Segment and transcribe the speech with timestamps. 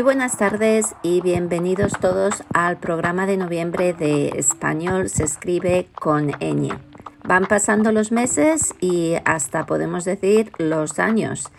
[0.00, 6.28] Muy buenas tardes y bienvenidos todos al programa de noviembre de Español se escribe con
[6.28, 6.74] ñ.
[7.22, 11.50] Van pasando los meses y hasta podemos decir los años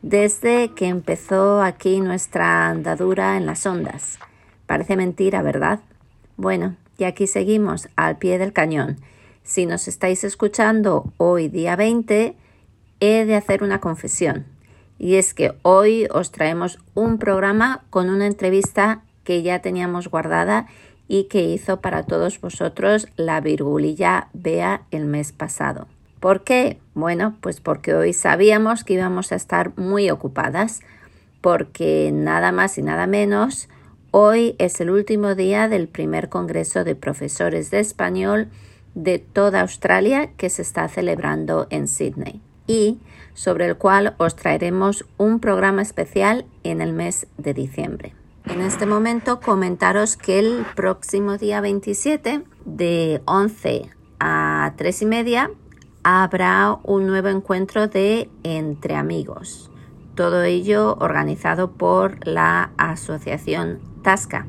[0.00, 4.18] desde que empezó aquí nuestra andadura en las ondas.
[4.64, 5.80] Parece mentira, ¿verdad?
[6.38, 8.96] Bueno, y aquí seguimos al pie del cañón.
[9.42, 12.34] Si nos estáis escuchando hoy día 20,
[13.00, 14.46] he de hacer una confesión.
[15.00, 20.66] Y es que hoy os traemos un programa con una entrevista que ya teníamos guardada
[21.08, 25.88] y que hizo para todos vosotros la virgulilla Bea el mes pasado.
[26.20, 26.78] ¿Por qué?
[26.92, 30.80] Bueno, pues porque hoy sabíamos que íbamos a estar muy ocupadas,
[31.40, 33.70] porque nada más y nada menos,
[34.10, 38.48] hoy es el último día del primer Congreso de Profesores de Español
[38.94, 42.98] de toda Australia que se está celebrando en Sydney y
[43.40, 48.12] sobre el cual os traeremos un programa especial en el mes de diciembre.
[48.44, 53.88] En este momento comentaros que el próximo día 27 de 11
[54.18, 55.50] a 3 y media
[56.02, 59.70] habrá un nuevo encuentro de Entre Amigos.
[60.14, 64.46] Todo ello organizado por la Asociación Tasca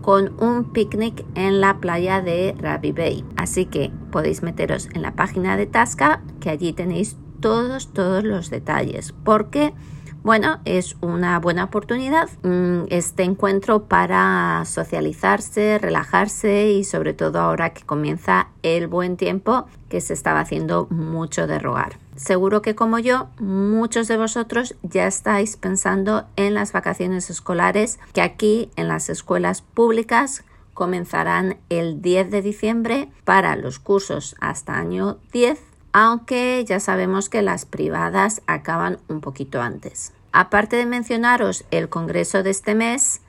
[0.00, 3.26] con un picnic en la playa de Rabi Bay.
[3.36, 8.48] Así que podéis meteros en la página de Tasca que allí tenéis todos, todos los
[8.48, 9.12] detalles.
[9.22, 9.74] Porque
[10.22, 17.70] bueno, es una buena oportunidad mm, este encuentro para socializarse, relajarse y sobre todo ahora
[17.74, 21.98] que comienza el buen tiempo que se estaba haciendo mucho de rogar.
[22.14, 28.22] Seguro que como yo, muchos de vosotros ya estáis pensando en las vacaciones escolares que
[28.22, 35.18] aquí en las escuelas públicas comenzarán el 10 de diciembre para los cursos hasta año
[35.32, 40.12] 10 aunque ya sabemos que las privadas acaban un poquito antes.
[40.32, 43.20] Aparte de mencionaros el congreso de este mes,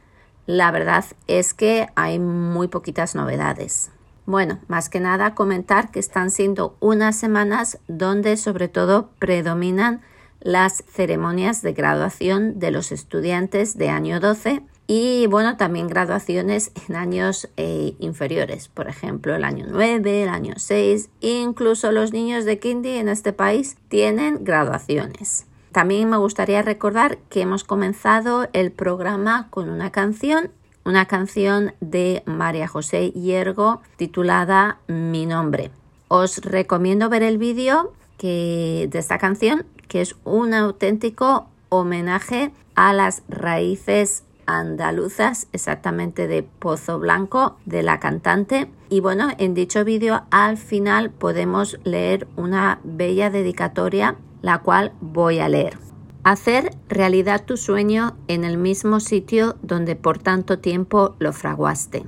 [0.46, 3.92] la verdad es que hay muy poquitas novedades.
[4.26, 10.02] Bueno, más que nada comentar que están siendo unas semanas donde sobre todo predominan
[10.40, 16.96] las ceremonias de graduación de los estudiantes de año 12 y bueno, también graduaciones en
[16.96, 22.60] años eh, inferiores, por ejemplo, el año 9, el año 6, incluso los niños de
[22.60, 25.46] Kindy en este país tienen graduaciones.
[25.72, 30.52] También me gustaría recordar que hemos comenzado el programa con una canción,
[30.86, 35.72] una canción de María José Hiergo titulada Mi nombre.
[36.10, 43.24] Os recomiendo ver el vídeo de esta canción, que es un auténtico homenaje a las
[43.28, 48.70] raíces andaluzas, exactamente de Pozo Blanco, de la cantante.
[48.90, 55.40] Y bueno, en dicho vídeo al final podemos leer una bella dedicatoria, la cual voy
[55.40, 55.78] a leer.
[56.24, 62.06] Hacer realidad tu sueño en el mismo sitio donde por tanto tiempo lo fraguaste.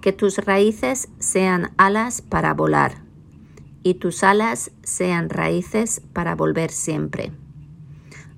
[0.00, 3.02] Que tus raíces sean alas para volar
[3.82, 7.30] y tus alas sean raíces para volver siempre.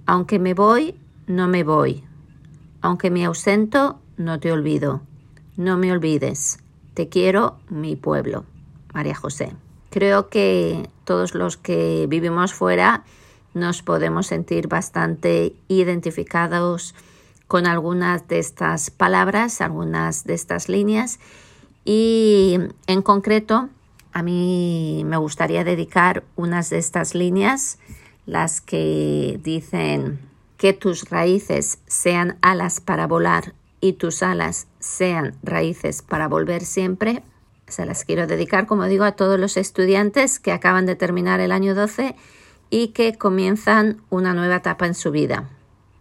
[0.04, 2.05] Aunque me voy, no me voy
[2.86, 5.00] aunque me ausento, no te olvido.
[5.56, 6.58] No me olvides.
[6.94, 8.44] Te quiero, mi pueblo.
[8.94, 9.54] María José.
[9.90, 13.04] Creo que todos los que vivimos fuera
[13.54, 16.94] nos podemos sentir bastante identificados
[17.48, 21.18] con algunas de estas palabras, algunas de estas líneas
[21.84, 23.68] y en concreto
[24.12, 27.78] a mí me gustaría dedicar unas de estas líneas,
[28.26, 30.25] las que dicen
[30.56, 37.22] que tus raíces sean alas para volar y tus alas sean raíces para volver siempre,
[37.68, 41.52] se las quiero dedicar, como digo, a todos los estudiantes que acaban de terminar el
[41.52, 42.14] año 12
[42.70, 45.48] y que comienzan una nueva etapa en su vida.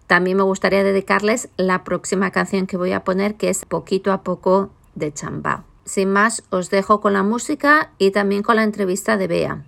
[0.07, 4.21] También me gustaría dedicarles la próxima canción que voy a poner, que es Poquito a
[4.21, 5.63] Poco de Chambao.
[5.85, 9.65] Sin más, os dejo con la música y también con la entrevista de Bea.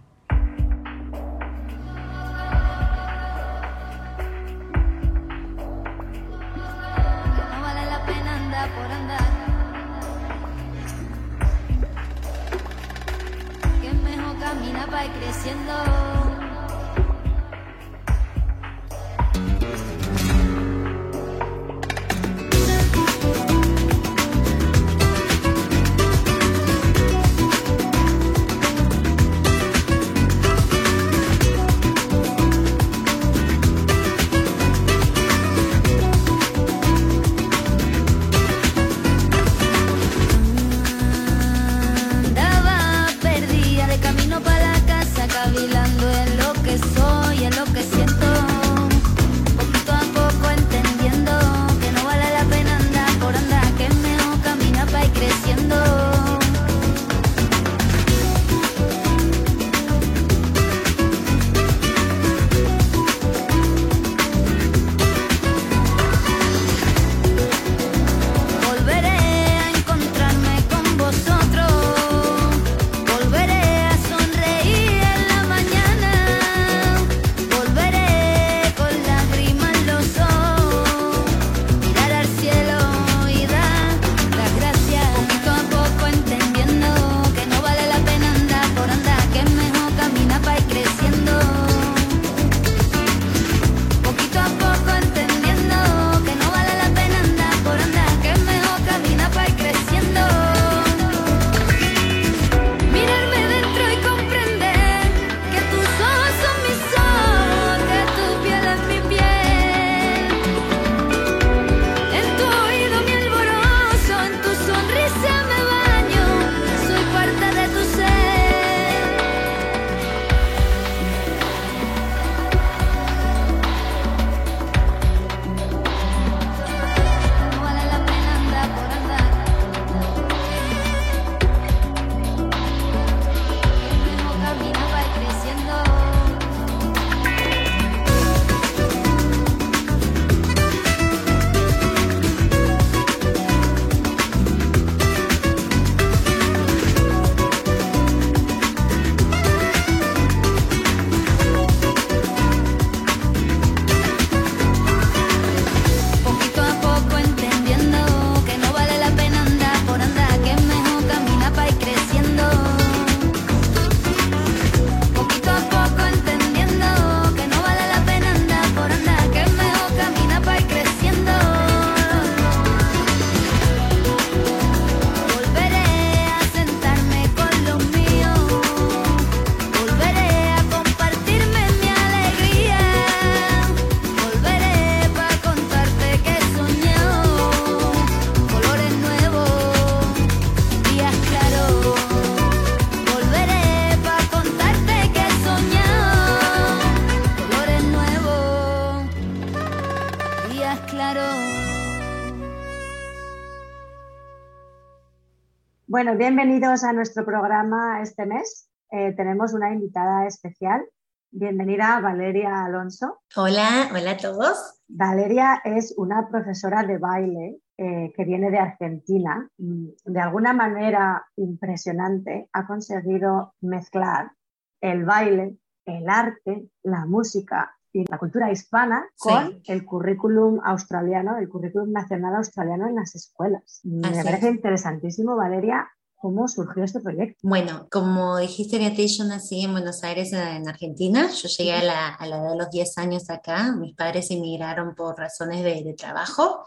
[205.98, 208.70] Bueno, bienvenidos a nuestro programa este mes.
[208.92, 210.86] Eh, tenemos una invitada especial.
[211.32, 213.22] Bienvenida Valeria Alonso.
[213.36, 214.80] Hola, hola a todos.
[214.88, 219.50] Valeria es una profesora de baile eh, que viene de Argentina.
[219.58, 224.34] De alguna manera impresionante ha conseguido mezclar
[224.82, 231.50] el baile, el arte, la música y la cultura hispana con el currículum australiano, el
[231.50, 233.82] currículum nacional australiano en las escuelas.
[233.84, 235.88] Me parece interesantísimo, Valeria,
[236.20, 237.38] ¿Cómo surgió este proyecto?
[237.44, 241.30] Bueno, como dijiste, Beatriz, yo nací en Buenos Aires, en Argentina.
[241.30, 243.72] Yo llegué a la, a la edad de los 10 años acá.
[243.74, 246.66] Mis padres emigraron por razones de, de trabajo.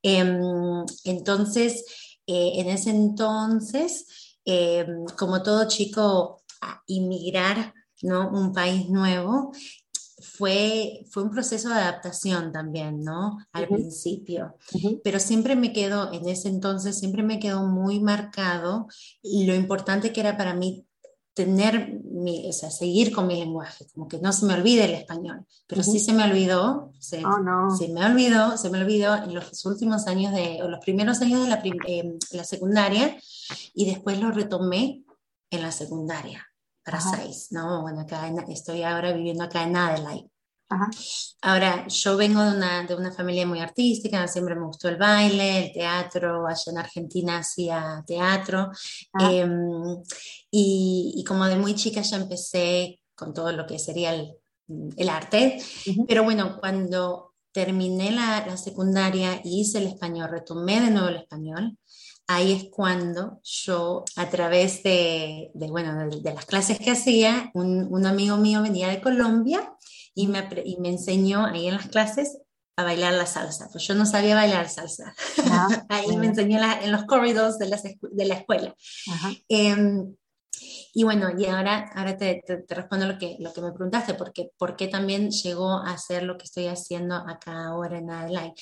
[0.00, 1.84] Em, entonces,
[2.24, 6.44] eh, en ese entonces, em, como todo chico,
[6.86, 8.30] inmigrar, ¿no?
[8.30, 9.52] Un país nuevo,
[10.24, 13.38] fue, fue un proceso de adaptación también, ¿no?
[13.52, 14.56] Al principio.
[15.04, 18.88] Pero siempre me quedó, en ese entonces, siempre me quedó muy marcado
[19.22, 20.86] lo importante que era para mí
[21.34, 24.92] tener, mi, o sea, seguir con mi lenguaje, como que no se me olvide el
[24.92, 27.76] español, pero sí se me olvidó, se, oh, no.
[27.76, 31.42] se, me olvidó, se me olvidó en los últimos años de, o los primeros años
[31.42, 33.16] de la, eh, la secundaria,
[33.74, 35.02] y después lo retomé
[35.50, 36.46] en la secundaria
[36.84, 37.82] para seis, ¿no?
[37.82, 40.30] Bueno, acá estoy ahora viviendo acá en Adelaide.
[41.42, 45.66] Ahora, yo vengo de una, de una familia muy artística, siempre me gustó el baile,
[45.66, 48.70] el teatro, allá en Argentina hacía teatro,
[49.20, 50.02] em,
[50.50, 54.34] y, y, como de muy chica ya empecé con todo lo que sería el,
[54.96, 55.58] el arte,
[56.08, 61.16] pero bueno, cuando terminé la, la secundaria y hice el español, retomé de nuevo el
[61.16, 61.78] español,
[62.26, 68.36] ahí es cuando yo, a través de, bueno, de, las clases que hacía, un, amigo
[68.36, 69.72] mío venía de Colombia
[70.14, 72.38] y me, y me enseñó ahí en las clases
[72.76, 75.14] a bailar la salsa, pues yo no sabía bailar salsa.
[75.44, 78.74] Ah, ahí me enseñó en los corredores de, de la escuela.
[79.48, 80.16] Em,
[80.96, 84.52] y bueno, y ahora, ahora te, te, respondo lo que, lo que me preguntaste, porque,
[84.56, 88.54] ¿por qué también llegó a hacer lo que estoy haciendo acá ahora en Adelaide?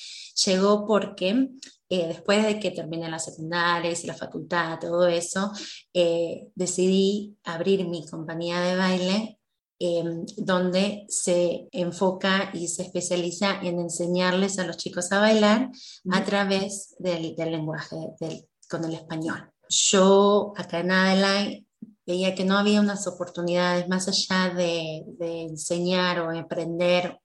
[0.43, 1.49] Llegó porque
[1.89, 5.51] eh, después de que terminé la secundaria y la facultad, todo eso,
[5.93, 9.39] eh, decidí abrir mi compañía de baile
[9.77, 15.69] em, donde se enfoca y se especializa en enseñarles a los chicos a bailar
[16.11, 19.51] a través del, del lenguaje, del, con el español.
[19.69, 21.65] Yo acá en Adelaide
[22.05, 27.19] veía que no había unas oportunidades más allá de, de enseñar o aprender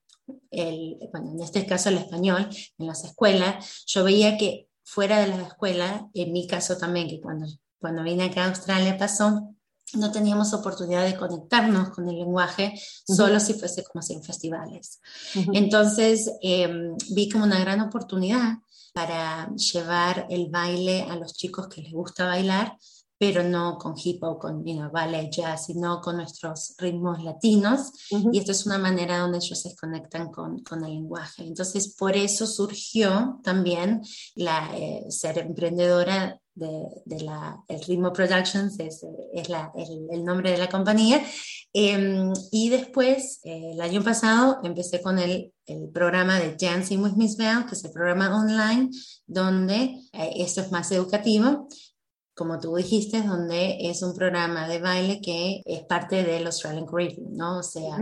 [0.51, 5.29] el, bueno, en este caso el español, en las escuelas, yo veía que fuera de
[5.29, 7.47] las escuelas, en mi caso también, que cuando,
[7.79, 9.55] cuando vine acá a Australia pasó,
[9.95, 15.01] no teníamos oportunidad de conectarnos con el lenguaje, solo si fuese como si en festivales.
[15.53, 18.59] Entonces em, vi como una gran oportunidad
[18.93, 22.77] para llevar el baile a los chicos que les gusta bailar
[23.19, 27.93] pero no con hip hop, con you ballet, jazz, sino con nuestros ritmos latinos.
[28.33, 31.43] Y esto es una manera donde ellos se conectan con, con el lenguaje.
[31.43, 34.03] Entonces, por eso surgió también
[34.37, 40.25] la, eh, ser emprendedora de, de, la, el Ritmo Productions, es, es la, el, el,
[40.25, 41.23] nombre de la compañía.
[41.73, 47.13] Em, y después, eh, el año pasado, empecé con el, el, programa de Dancing with
[47.13, 48.91] Miss Bell, que es el programa online,
[49.27, 51.69] donde eh, esto es más educativo
[52.39, 57.37] como tú dijiste, donde es un programa de baile que es parte del Australian Curriculum,
[57.37, 57.59] ¿no?
[57.59, 57.99] O sea,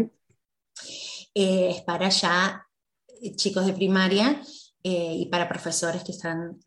[1.35, 2.67] eh, es para ya
[3.37, 4.39] chicos de primaria
[4.89, 6.61] eh, y para profesores que están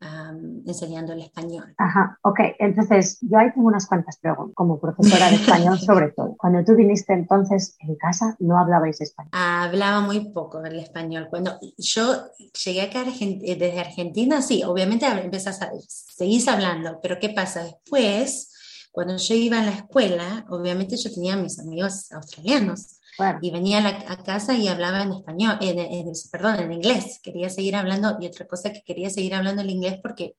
[0.66, 1.74] enseñando el español.
[1.78, 2.38] Ajá, ok.
[2.60, 6.36] Entonces, yo ahí tengo unas cuantas preguntas, como profesora de español sobre todo.
[6.38, 9.30] Cuando tú viniste entonces en casa, ¿no hablabais español?
[9.32, 11.28] Hablaba muy poco el español.
[11.30, 12.26] Cuando yo
[12.66, 17.64] llegué acá eh, desde Argentina, sí, obviamente empezás a, seguís hablando, pero ¿qué pasa?
[17.64, 18.54] Después,
[18.92, 22.99] cuando yo iba a la escuela, obviamente yo tenía mis amigos australianos
[23.42, 27.20] y venía a, casa y hablaba en español, en, perdón, en inglés.
[27.22, 30.36] Quería seguir hablando y otra cosa que quería seguir hablando en inglés porque,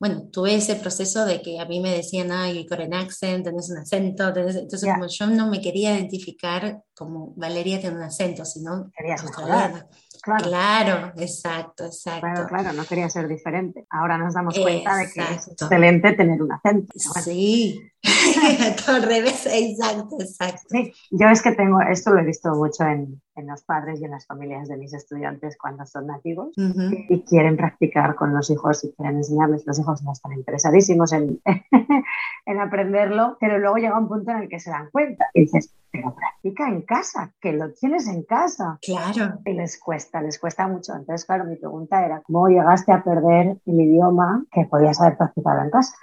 [0.00, 3.70] bueno, tuve ese proceso de que a mí me decían, ay, con an accent, tenés
[3.70, 4.28] un acento.
[4.28, 9.86] entonces, como yo no me quería identificar como Valeria tiene un acento, sino Querías australiana.
[10.22, 11.12] Claro.
[11.16, 12.20] exacto, exacto.
[12.20, 13.86] Claro, claro, no quería ser diferente.
[13.90, 16.92] Ahora nos damos cuenta de que es excelente tener un acento.
[16.96, 17.80] Sí,
[18.86, 20.68] al revés, exacto, exacto.
[20.70, 24.04] Sí, yo es que tengo, esto lo he visto mucho en, en los padres y
[24.04, 28.84] en las familias de mis estudiantes cuando son nativos y quieren practicar con los hijos
[28.84, 29.66] y quieren enseñarles.
[29.66, 31.40] Los hijos no están interesadísimos en,
[32.46, 35.72] en aprenderlo, pero luego llega un punto en el que se dan cuenta y dices,
[35.90, 38.78] pero practica en casa, que lo tienes en casa.
[38.82, 39.38] Claro.
[39.44, 40.92] Y les cuesta, les cuesta mucho.
[40.94, 45.62] Entonces, claro, mi pregunta era, ¿cómo llegaste a perder el idioma que podías haber practicado
[45.62, 45.94] en casa?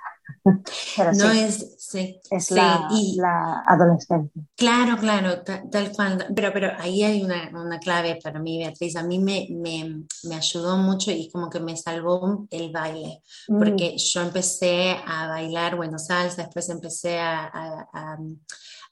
[0.95, 4.41] Pero No sí, es, sí, es sí, la, y- la adolescencia.
[4.57, 6.27] Claro, claro, ta- tal, cual.
[6.35, 8.95] Pero, pero ahí hay una, una clave para mí, Beatriz.
[8.95, 13.59] A mí me, me, me ayudó mucho y como que me salvó el baile, Mm,
[13.59, 18.17] porque yo empecé a bailar, bueno, salsa, después empecé a, a- a-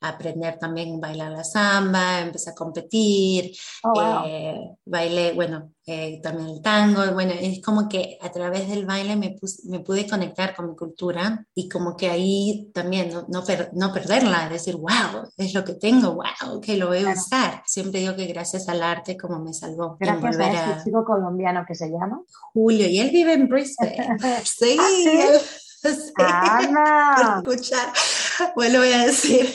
[0.03, 3.51] a aprender también a bailar la samba, empecé a competir,
[3.83, 4.23] oh, wow.
[4.25, 9.15] eh, bailé, bueno, eh, también el tango, bueno, es como que a través del baile
[9.15, 13.69] me, me pude conectar con mi cultura y como que ahí también no, no, per-
[13.73, 17.19] no perderla, decir, wow, es lo que tengo, wow, que lo voy a Claro.
[17.19, 17.63] usar.
[17.65, 21.65] Siempre digo que gracias al arte como me salvó Gracias a este a chico colombiano
[21.67, 22.21] que se llama.
[22.53, 24.17] Julio y él vive en Brisbane.
[24.43, 25.62] Sí, ¿Ah, sí?
[25.91, 26.13] sí.
[26.17, 27.43] ¡Ana!
[27.43, 27.89] Escuchar,
[28.55, 29.47] bueno, voy a decir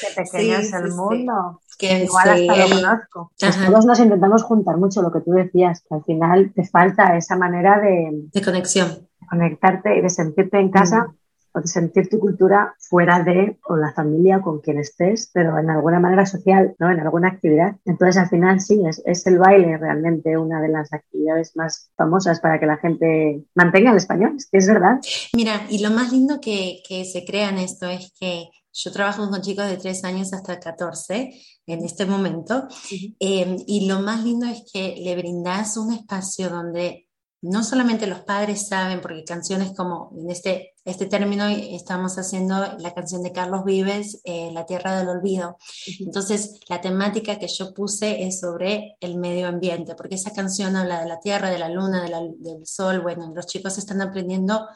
[0.00, 0.96] ¡Qué pequeño Sí, es el sí, sí.
[0.96, 1.60] mundo!
[1.78, 3.32] que Igual sí, hasta lo conozco.
[3.38, 7.16] Pues todos nos intentamos juntar mucho lo que tú decías, que al final te falta
[7.16, 9.08] esa manera de de conexión.
[9.28, 11.14] conectarte y de sentirte en casa
[11.52, 15.70] o de sentir tu cultura fuera de o la familia con quien estés, pero en
[15.70, 16.90] alguna manera social, ¿no?
[16.90, 17.76] En alguna actividad.
[17.84, 22.40] Entonces, al final, sí, es, es el baile realmente una de las actividades más famosas
[22.40, 24.34] para que la gente mantenga el español.
[24.36, 25.00] Es que es verdad.
[25.34, 29.28] Mira, y lo más lindo que, que se crea en esto es que yo trabajo
[29.28, 31.30] con chicos de 3 años hasta 14
[31.66, 37.08] en este momento, eh, y lo más lindo es que le brindas un espacio donde
[37.42, 42.92] no solamente los padres saben, porque canciones como en este, este término estamos haciendo la
[42.94, 45.56] canción de Carlos Vives, eh, La Tierra del Olvido.
[46.00, 51.00] Entonces, la temática que yo puse es sobre el medio ambiente, porque esa canción habla
[51.00, 53.00] de la tierra, de la luna, de la- del sol.
[53.00, 54.68] Bueno, los chicos están aprendiendo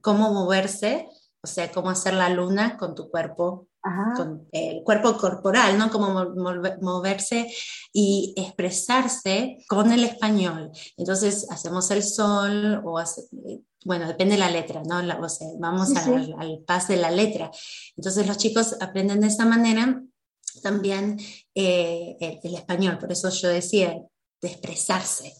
[0.00, 1.08] cómo moverse,
[1.42, 4.12] o sea, cómo hacer la luna con tu cuerpo Ajá.
[4.16, 5.90] con el cuerpo corporal, ¿no?
[5.90, 7.46] Como mo- mo- moverse
[7.92, 10.70] y expresarse con el español.
[10.96, 13.28] Entonces hacemos el sol o hace-
[13.84, 15.00] bueno, depende de la letra, ¿no?
[15.02, 16.34] La- o sea, vamos Sí, al, sí.
[16.38, 17.50] al pas de la letra.
[17.96, 20.02] Entonces los chicos aprenden de esa manera
[20.62, 21.18] también
[21.54, 23.96] eh, el, el español, por eso yo decía,
[24.40, 25.32] de expresarse.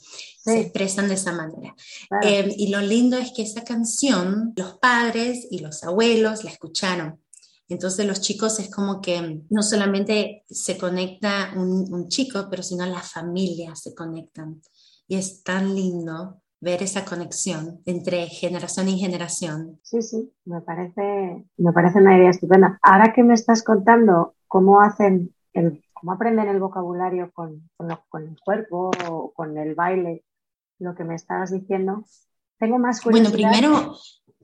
[0.45, 1.75] Se Sí, expresan de esa manera.
[2.09, 2.27] claro.
[2.29, 7.21] Eh, y lo lindo es que esa canción, los padres y los abuelos la escucharon.
[7.69, 12.87] Entonces los chicos es como que no solamente se conecta un, un chico, pero sino
[12.87, 14.61] las familias se conectan.
[15.07, 19.81] Y es tan lindo ver esa conexión entre generación y generación.
[19.83, 22.79] Sí, sí, me parece, me parece una idea estupenda.
[22.83, 28.05] Ahora que me estás contando cómo hacen el, cómo aprenden el vocabulario con, con, lo-
[28.09, 30.25] con el cuerpo o con el baile,
[30.79, 32.05] lo que me estabas diciendo,
[32.59, 33.97] tengo más Bueno, curiosidad primero,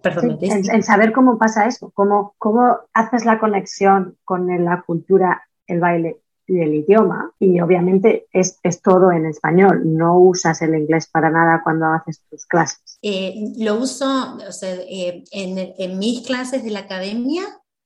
[0.05, 5.81] perdón, sí, saber cómo pasa eso, cómo, cómo haces la conexión con la cultura, el
[5.81, 7.33] baile y el idioma.
[7.38, 12.23] Y obviamente es, es todo en español, no usas el inglés para nada cuando haces
[12.29, 12.99] tus clases.
[13.01, 17.43] Eh, lo uso, o sea, eh, en, en mis clases de la academia,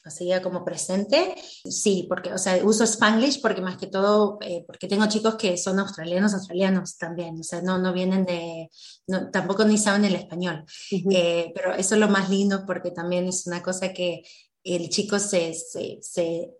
[0.09, 4.89] así como presente, sí, porque, o sea, uso Spanglish porque más que todo, eh, porque
[4.89, 8.69] tengo chicos que son australianos, australianos también, o sea, no, no vienen de,
[9.07, 10.65] no, tampoco ni saben el español.
[10.93, 11.09] Ujú.
[11.13, 14.23] Eh, pero eso es lo más lindo porque también es una cosa que
[14.65, 16.51] el chico se, se, se-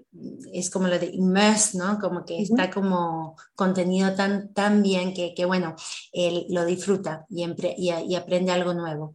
[0.53, 1.99] es como lo de immerse, ¿no?
[1.99, 5.75] Como que está como contenido tan, tan bien que, que, bueno,
[6.13, 7.45] él lo disfruta y,
[7.77, 9.13] y, y aprende algo nuevo.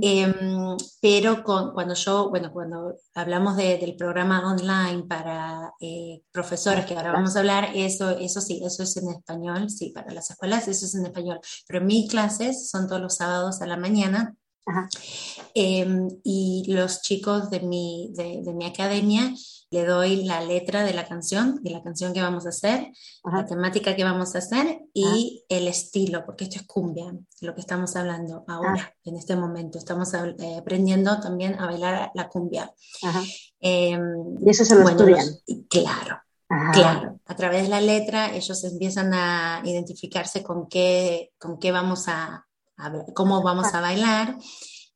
[0.00, 6.84] Em, pero con- cuando yo, bueno, cuando hablamos de- del programa online para eh, profesores,
[6.86, 10.30] que ahora vamos a hablar, eso, eso sí, eso es en español, sí, para las
[10.30, 11.40] escuelas, eso es en español.
[11.66, 14.34] Pero mis clases son todos los sábados a la mañana
[14.66, 14.88] Ajá.
[15.54, 19.32] Em, y los chicos de mi, de, de mi academia
[19.70, 22.92] le doy la letra de la canción, de la canción que vamos a hacer,
[23.24, 23.38] Ajá.
[23.42, 27.60] la temática que vamos a hacer y el estilo, porque esto es cumbia, lo que
[27.60, 29.76] estamos hablando ahora, en este momento.
[29.78, 32.72] Estamos habl- eh, aprendiendo también a bailar la cumbia.
[33.60, 34.00] Em,
[34.46, 35.26] Y eso se lo bueno, estudian.
[35.26, 36.72] los- claro, Ajá.
[36.72, 42.04] Claro, a través de la letra ellos empiezan a identificarse con qué, con qué vamos
[42.06, 44.36] a, a ver, cómo vamos a bailar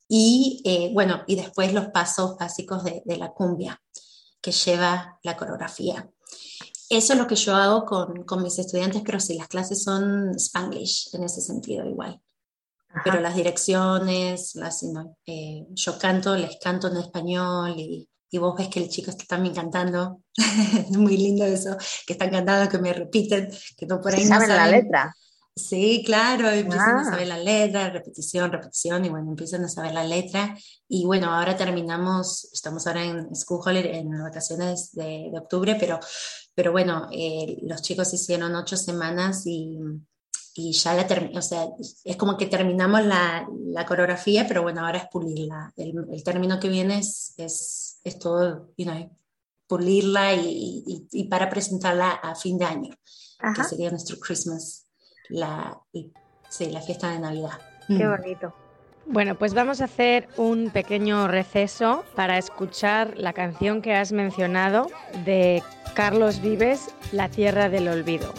[0.08, 3.80] y eh, bueno, y después los pasos básicos de, de la cumbia
[4.40, 6.08] que lleva la coreografía.
[6.88, 10.30] Eso es lo que yo hago con, con mis estudiantes, pero sí, las clases son
[10.36, 12.20] Spanglish en ese sentido igual.
[12.88, 13.02] Ajá.
[13.04, 18.56] Pero las direcciones, las, no, eh, yo canto, les canto en español y, y vos
[18.56, 20.22] ves que el chico está también cantando.
[20.36, 24.30] es muy lindo eso, que están cantando, que me repiten, que no por ahí Sí
[24.30, 25.14] no saben la letra.
[25.58, 27.00] Sí, claro, empiezan ah.
[27.00, 27.36] a saber ah.
[27.36, 30.56] la letra, repetición, repetición, y bueno, empiezan a saber la letra.
[30.86, 35.98] Y bueno, ahora terminamos, estamos ahora en School Holiday, en vacaciones de, de, octubre, pero,
[36.54, 39.78] pero bueno, eh, los chicos hicieron ocho semanas y,
[40.54, 41.68] y ya la terminamos, o sea,
[42.04, 45.72] es como que terminamos la, la coreografía, pero bueno, ahora es pulirla.
[45.76, 49.10] El, el término que viene es, es, es todo, you know,
[49.66, 52.94] pulirla y, y, y, para presentarla a fin de año,
[53.40, 53.62] Ajá.
[53.62, 54.87] que sería nuestro Christmas
[55.28, 55.78] la,
[56.48, 57.58] sí, la fiesta de Navidad.
[57.86, 58.10] Qué mm.
[58.10, 58.54] bonito.
[59.06, 64.88] Bueno, pues vamos a hacer un pequeño receso para escuchar la canción que has mencionado
[65.24, 65.62] de
[65.94, 68.34] Carlos Vives, La Tierra del Olvido.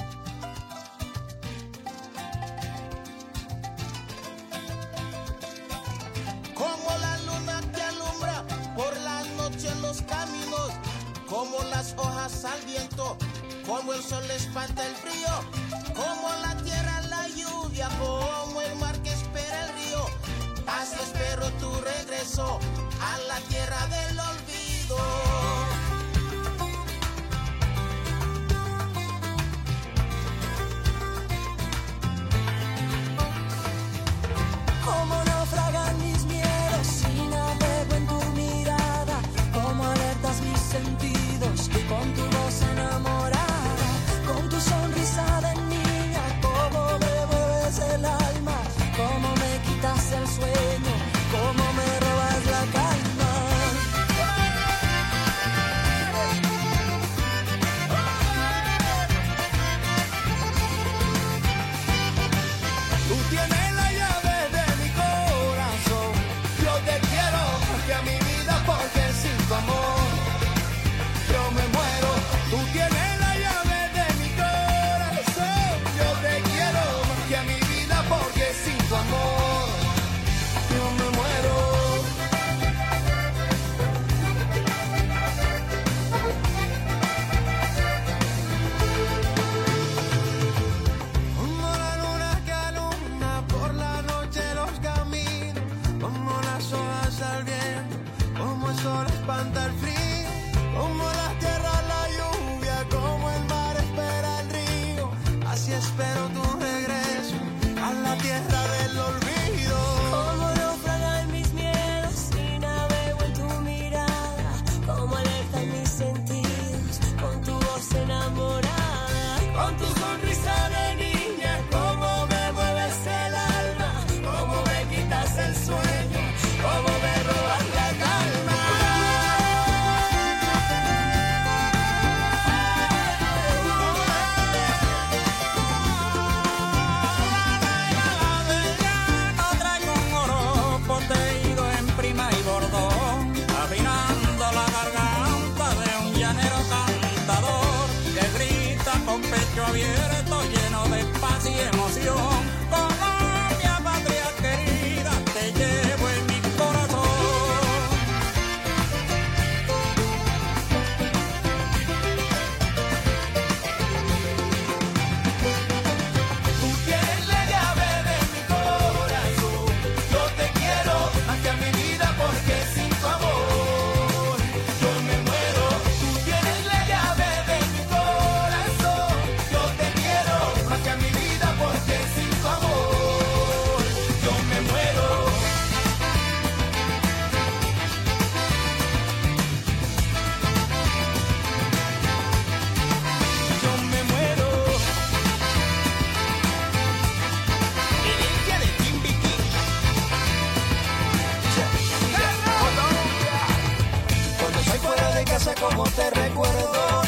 [205.60, 207.02] como te recuerdo.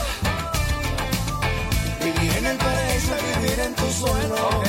[2.04, 4.62] Vivir en el paraíso y vivir en tu suelo.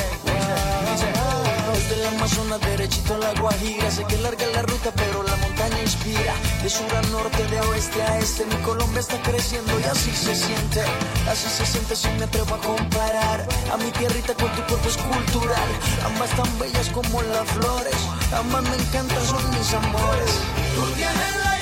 [2.01, 6.33] La Amazonas derechito a la Guajira, sé que larga la ruta pero la montaña inspira.
[6.61, 10.35] De sur a norte, de oeste a este, mi Colombia está creciendo y así se
[10.35, 10.81] siente.
[11.29, 15.69] Así se siente si me atrevo a comparar a mi tierrita con tu cuerpo escultural.
[16.05, 17.95] Ambas tan bellas como las flores,
[18.35, 20.31] ambas me encantan, son mis amores.
[20.75, 21.52] Tú tienes la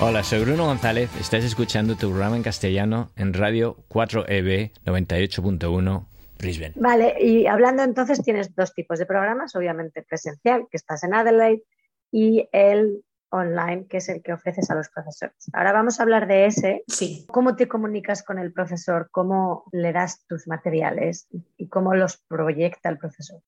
[0.00, 1.10] Hola, soy Bruno González.
[1.18, 6.06] Estás escuchando tu programa en castellano en Radio 4EB 98.1
[6.38, 6.72] Brisbane.
[6.76, 11.64] Vale, y hablando entonces, tienes dos tipos de programas, obviamente presencial, que estás en Adelaide,
[12.12, 15.34] y el online, que es el que ofreces a los profesores.
[15.52, 16.84] Ahora vamos a hablar de ese.
[16.86, 17.26] Sí.
[17.28, 19.08] ¿Cómo te comunicas con el profesor?
[19.10, 21.26] ¿Cómo le das tus materiales?
[21.56, 23.42] ¿Y cómo los proyecta el profesor?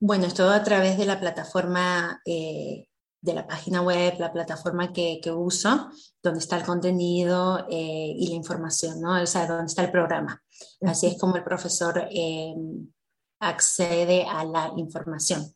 [0.00, 2.88] Bueno, es todo a través de la plataforma, eh,
[3.24, 5.88] de la página web, la plataforma que, que uso,
[6.22, 9.20] donde está el contenido eh, y la información, ¿no?
[9.20, 10.42] O sea, donde está el programa.
[10.82, 12.54] Así es como el profesor eh,
[13.40, 15.54] accede a la información.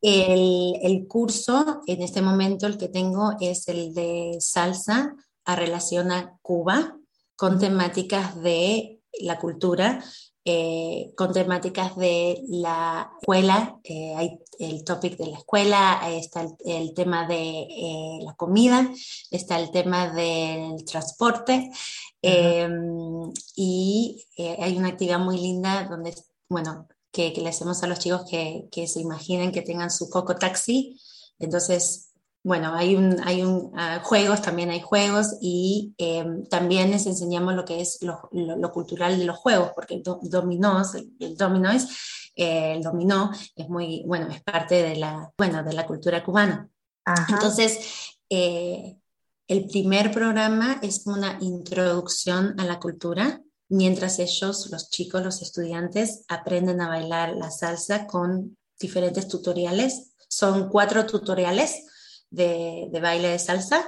[0.00, 6.12] el, el curso, en este momento, el que tengo es el de salsa a relación
[6.12, 6.96] a Cuba,
[7.34, 10.04] con temáticas de la cultura
[10.48, 16.54] eh, con temáticas de la escuela, eh, hay el topic de la escuela, está el,
[16.64, 18.88] el tema de eh, la comida,
[19.30, 21.70] está el tema del transporte
[22.22, 22.68] eh,
[23.56, 26.14] y eh, hay una actividad muy linda donde,
[26.48, 30.08] bueno, que, que le hacemos a los chicos que, que se imaginen que tengan su
[30.10, 31.00] coco taxi,
[31.40, 32.05] entonces
[32.46, 37.54] bueno, hay un, hay un uh, juegos, también hay juegos y eh, también les enseñamos
[37.54, 40.80] lo que es lo, lo, lo cultural de los juegos, porque el do, dominó,
[41.18, 41.88] el, dominó es,
[42.36, 46.68] eh, el dominó es muy, bueno, es parte de la, bueno, de la cultura cubana.
[47.04, 47.34] Ajá.
[47.34, 47.80] Entonces,
[48.30, 48.96] eh,
[49.48, 56.22] el primer programa es una introducción a la cultura, mientras ellos, los chicos, los estudiantes,
[56.28, 60.12] aprenden a bailar la salsa con diferentes tutoriales.
[60.28, 61.86] Son cuatro tutoriales
[62.30, 63.86] de, de baile de salsa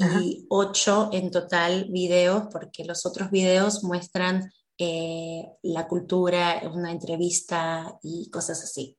[0.00, 0.20] Ajá.
[0.22, 7.98] y ocho en total videos, porque los otros videos muestran eh, la cultura, una entrevista
[8.02, 8.96] y cosas así.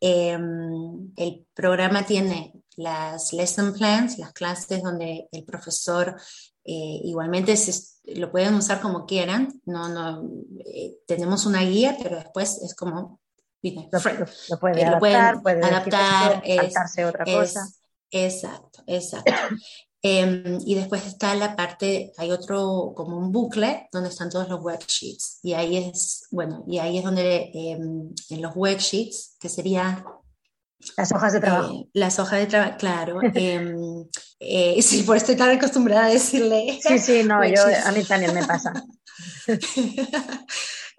[0.00, 0.38] Eh,
[1.16, 6.16] el programa tiene las lesson plans, las clases donde el profesor
[6.64, 7.72] eh, igualmente se,
[8.14, 9.60] lo pueden usar como quieran.
[9.64, 10.28] No, no,
[10.64, 13.20] eh, tenemos una guía, pero después es como
[13.62, 13.88] lo,
[14.48, 17.68] lo, puede eh, adaptar, puede adaptar, decir, saltarse otra es, cosa.
[18.10, 19.32] Exacto, exacto.
[20.02, 24.60] eh, y después está la parte, hay otro como un bucle donde están todos los
[24.60, 25.40] worksheets.
[25.42, 27.78] Y ahí es, bueno, y ahí es donde eh,
[28.30, 30.04] en los worksheets, que sería
[30.96, 31.74] las hojas de trabajo.
[31.74, 33.20] Eh, las hojas de trabajo, claro.
[33.34, 33.74] eh,
[34.40, 36.78] eh, sí, por estoy tan acostumbrada a decirle.
[36.82, 38.72] Sí, sí, no, yo, a mí también me pasa.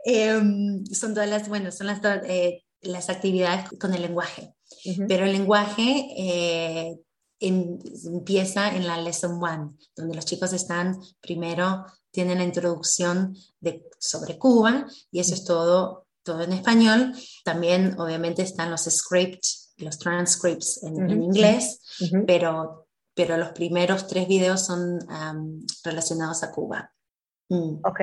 [0.04, 4.56] Em, son todas las, bueno, son las, eh, las actividades con el lenguaje.
[4.86, 5.06] Uh -huh.
[5.08, 7.00] Pero el lenguaje eh,
[7.40, 13.84] en, empieza en la lesson one, donde los chicos están primero, tienen la introducción de,
[14.00, 17.14] sobre Cuba, y eso es todo, todo en español.
[17.44, 21.12] También, obviamente, están los scripts, los transcripts en, uh -huh.
[21.12, 21.80] en inglés,
[22.28, 26.92] pero, pero los primeros tres videos son um, relacionados a Cuba.
[27.50, 27.80] Mm.
[27.84, 28.00] Ok.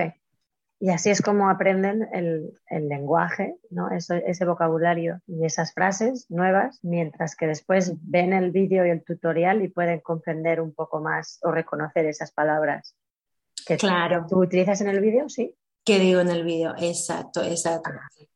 [0.81, 3.91] Y así es como aprenden el, el lenguaje, ¿no?
[3.91, 9.03] Eso, ese vocabulario y esas frases nuevas, mientras que después ven el vídeo y el
[9.03, 12.97] tutorial y pueden comprender un poco más o reconocer esas palabras
[13.67, 14.23] que claro.
[14.29, 15.55] tú, tú utilizas en el vídeo, ¿sí?
[15.89, 17.89] Que digo en el video, exacto, exacto.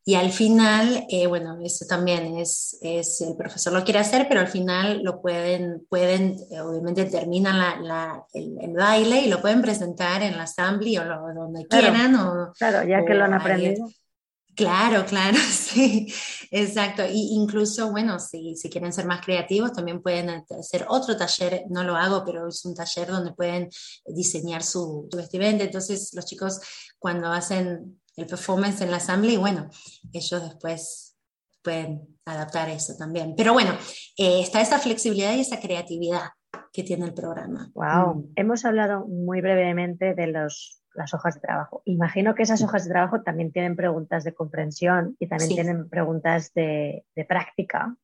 [0.07, 4.41] Y al final, eh, bueno, eso también es, es, el profesor lo quiere hacer, pero
[4.41, 9.43] al final lo pueden, pueden eh, obviamente terminan la, la, el, el, baile y lo
[9.43, 12.15] pueden presentar en la assembly o lo, donde claro, quieran.
[12.17, 13.85] O, claro, ya o que lo han aprendido.
[13.85, 13.95] Ahí,
[14.55, 16.13] Claro, claro, sí,
[16.51, 17.03] exacto.
[17.11, 21.83] Y incluso, bueno, si, si, quieren ser más creativos, también pueden hacer otro taller, no
[21.85, 23.71] lo hago, pero es un taller donde pueden
[24.05, 25.65] diseñar su, su vestimenta.
[25.65, 26.61] Entonces, los chicos
[27.03, 29.69] cuando hacen el performance en la asamblea, bueno,
[30.13, 31.19] ellos después
[31.63, 33.35] pueden adaptar eso también.
[33.37, 33.73] Pero bueno,
[34.17, 36.31] eh, está esa flexibilidad y esa creatividad
[36.73, 37.71] que tiene el programa.
[37.75, 38.33] Wow, mm.
[38.37, 41.81] hemos hablado muy brevemente de los las hojas de trabajo.
[41.87, 45.55] Imagino que esas hojas de trabajo también tienen preguntas de comprensión y también sí.
[45.55, 47.97] tienen preguntas de, de, práctica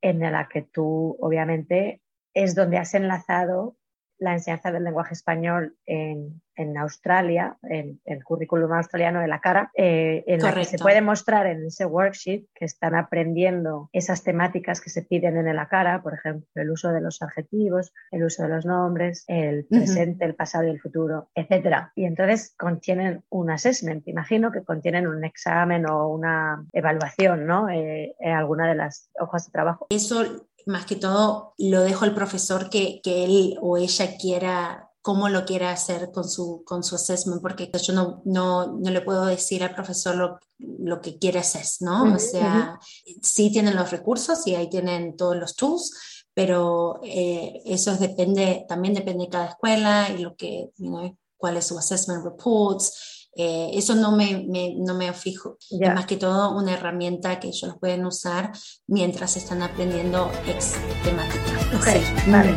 [0.00, 2.02] en la que tú, obviamente,
[2.34, 3.76] es donde has enlazado
[4.20, 9.70] la enseñanza del lenguaje español en, en Australia, en, el currículum australiano de la cara,
[9.74, 10.46] eh, en Correcto.
[10.46, 15.02] la que se puede mostrar en ese worksheet que están aprendiendo esas temáticas que se
[15.02, 18.66] piden en la cara, por ejemplo, el uso de los adjetivos, el uso de los
[18.66, 20.30] nombres, el presente, uh -huh.
[20.30, 21.88] el pasado y el futuro, etc.
[21.94, 27.70] Y entonces contienen un assessment, imagino que contienen un examen o una evaluación, ¿no?
[27.70, 29.86] Eh, en alguna de las hojas de trabajo.
[29.88, 35.28] Eso más que todo lo dejo al profesor que, que él o ella quiera cómo
[35.28, 39.24] lo quiera hacer con su, con su assessment, porque yo no, no, no le puedo
[39.24, 42.02] decir al profesor lo, lo que quiere hacer, ¿no?
[42.02, 43.18] Uh -huh, o sea, uh -huh.
[43.22, 45.92] sí tienen los recursos y ahí tienen todos los tools,
[46.34, 51.56] pero eh, eso depende, también depende de cada escuela y lo que, you know, cuál
[51.56, 53.19] es su assessment reports.
[53.36, 55.88] Eh, eso no me, me- no me fijo, Ya.
[55.88, 58.50] es más que todo una herramienta que ellos pueden usar
[58.88, 61.76] mientras están aprendiendo ex temática.
[61.76, 62.30] Ok, Sí.
[62.30, 62.54] vale.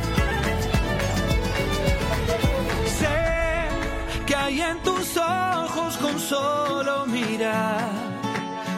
[2.99, 7.89] Sé que hay en tus ojos con solo mirar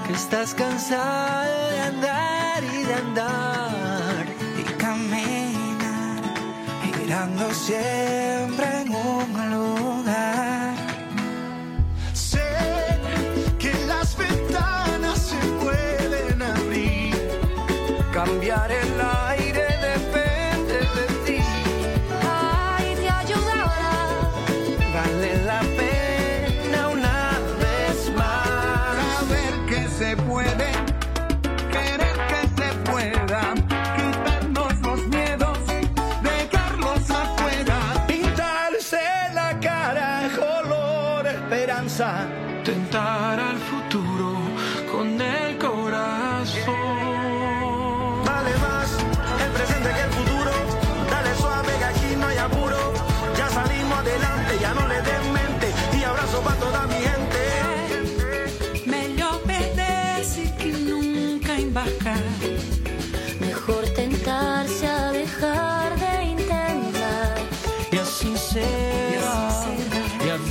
[0.08, 4.26] que estás cansado de andar y de andar
[4.60, 6.22] y caminar
[7.00, 10.05] girando siempre en un lugar.
[18.16, 18.94] Cambiar el
[19.28, 21.40] aire depende de ti.
[22.24, 23.74] Ay, te ayudará.
[24.94, 30.70] Vale la pena una vez más saber que se puede,
[31.74, 33.42] querer que se pueda,
[33.98, 35.58] quitarnos los miedos,
[36.24, 42.30] dejarlos afuera, pintarse la cara color esperanza,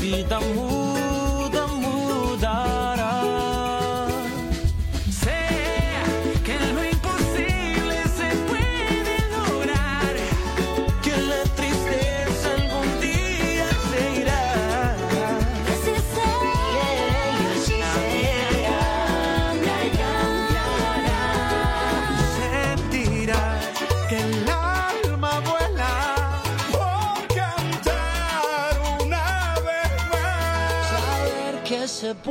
[0.05, 0.84] vida muda,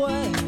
[0.08, 0.43] que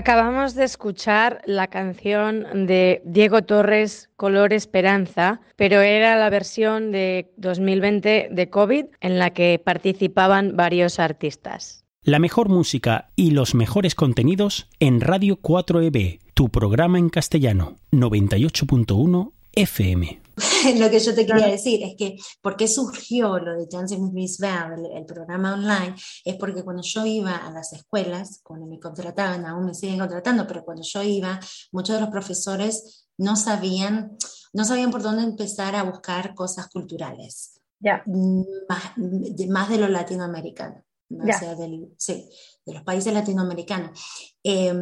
[0.00, 7.30] Acabamos de escuchar la canción de Diego Torres, Color Esperanza, pero era la versión de
[7.36, 11.84] 2020 de COVID en la que participaban varios artistas.
[12.02, 19.32] La mejor música y los mejores contenidos en Radio 4EB, tu programa en castellano, 98.1
[19.52, 20.18] FM.
[20.78, 24.12] lo que yo te quería decir es que, ¿por qué surgió lo de Dancing with
[24.12, 25.94] Miss Val, el, el programa online?
[26.24, 30.46] Es porque cuando yo iba a las escuelas, cuando me contrataban, aún me siguen contratando,
[30.46, 31.38] pero cuando yo iba,
[31.72, 34.16] muchos de los profesores no sabían,
[34.52, 37.60] no sabían por dónde empezar a buscar cosas culturales.
[37.78, 38.02] Ya.
[38.06, 40.82] Más de, más de lo latinoamericano.
[41.08, 41.26] ¿no?
[41.26, 41.36] Ya.
[41.36, 42.28] O sea, del, sí,
[42.64, 43.98] de los países latinoamericanos.
[44.44, 44.74] Eh,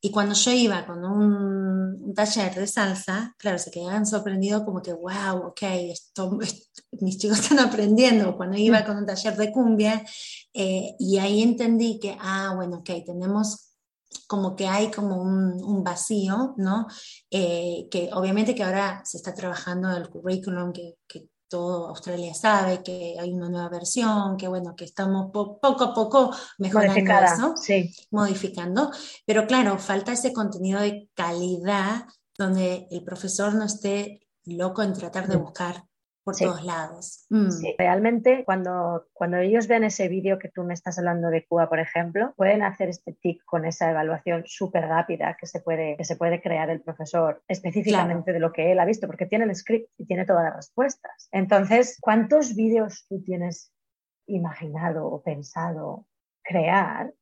[0.00, 4.80] y cuando yo iba con un, un, taller de salsa, claro, se quedaban sorprendidos como
[4.80, 8.36] que, wow, ok, esto, esto, mis chicos están aprendiendo.
[8.36, 10.04] Cuando iba con un taller de cumbia,
[10.54, 13.74] eh, y ahí entendí que, ah, bueno, ok, tenemos
[14.26, 16.86] como que hay como un, un vacío, ¿no?
[17.30, 22.82] Eh, que obviamente que ahora se está trabajando el currículum, que, que todo Australia sabe
[22.82, 26.94] que hay una nueva versión, que bueno, que estamos po- poco a poco mejorando
[27.24, 27.90] eso, sí.
[28.10, 28.90] modificando,
[29.26, 32.04] pero claro, falta ese contenido de calidad
[32.36, 35.84] donde el profesor no esté loco en tratar de buscar
[36.28, 36.44] por Sí.
[36.44, 37.26] todos lados.
[37.30, 37.50] Mm.
[37.50, 41.70] Sí, realmente cuando, cuando ellos vean ese vídeo que tú me estás hablando de Cuba,
[41.70, 46.04] por ejemplo, pueden hacer este tic con esa evaluación súper rápida que se, puede, que
[46.04, 49.56] se puede crear el profesor específicamente de lo que él ha visto, porque tiene el
[49.56, 51.28] script y tiene todas las respuestas.
[51.32, 53.72] Entonces, ¿cuántos vídeos tú tienes
[54.26, 56.06] imaginado o pensado
[56.42, 57.14] crear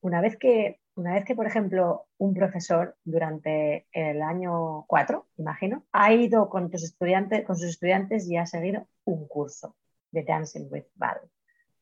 [0.00, 5.84] una vez que, una vez que, por ejemplo, un profesor durante el año 4, imagino,
[5.92, 9.76] ha ido con, tus estudiantes, con sus estudiantes y ha seguido un curso
[10.10, 11.20] de Dancing with Val.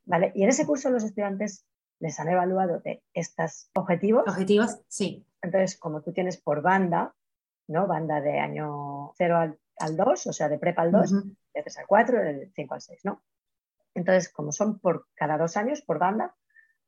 [0.04, 0.32] ¿Vale?
[0.34, 1.66] Y en ese curso los estudiantes
[2.00, 4.24] les han evaluado de estos objetivos.
[4.26, 5.26] Objetivos, sí.
[5.40, 7.14] Entonces, como tú tienes por banda,
[7.68, 7.86] ¿no?
[7.86, 11.36] Banda de año 0 al, al 2, o sea, de prepa al 2, Ujú.
[11.54, 13.22] de 3 al 4, del 5 al 6, ¿no?
[13.94, 16.34] Entonces, como son por cada dos años, por banda,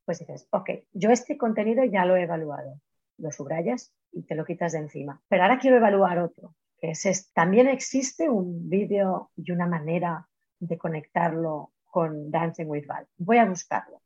[0.07, 2.81] pues dices, ok, yo este contenido ya lo he evaluado,
[3.19, 5.21] lo subrayas y te lo quitas de encima.
[5.29, 7.33] Pero ahora quiero evaluar otro, que es este.
[7.35, 10.29] También existe un vídeo y una manera
[10.61, 13.07] de conectarlo con Dancing with Val.
[13.19, 14.01] Voy a buscarlo.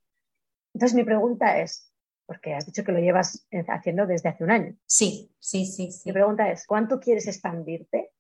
[0.75, 1.93] Entonces mi pregunta es,
[2.25, 4.77] porque has dicho que lo llevas haciendo desde hace un año.
[4.87, 6.09] Sí, sí, sí, sí.
[6.09, 8.11] Mi pregunta es, ¿cuánto quieres expandirte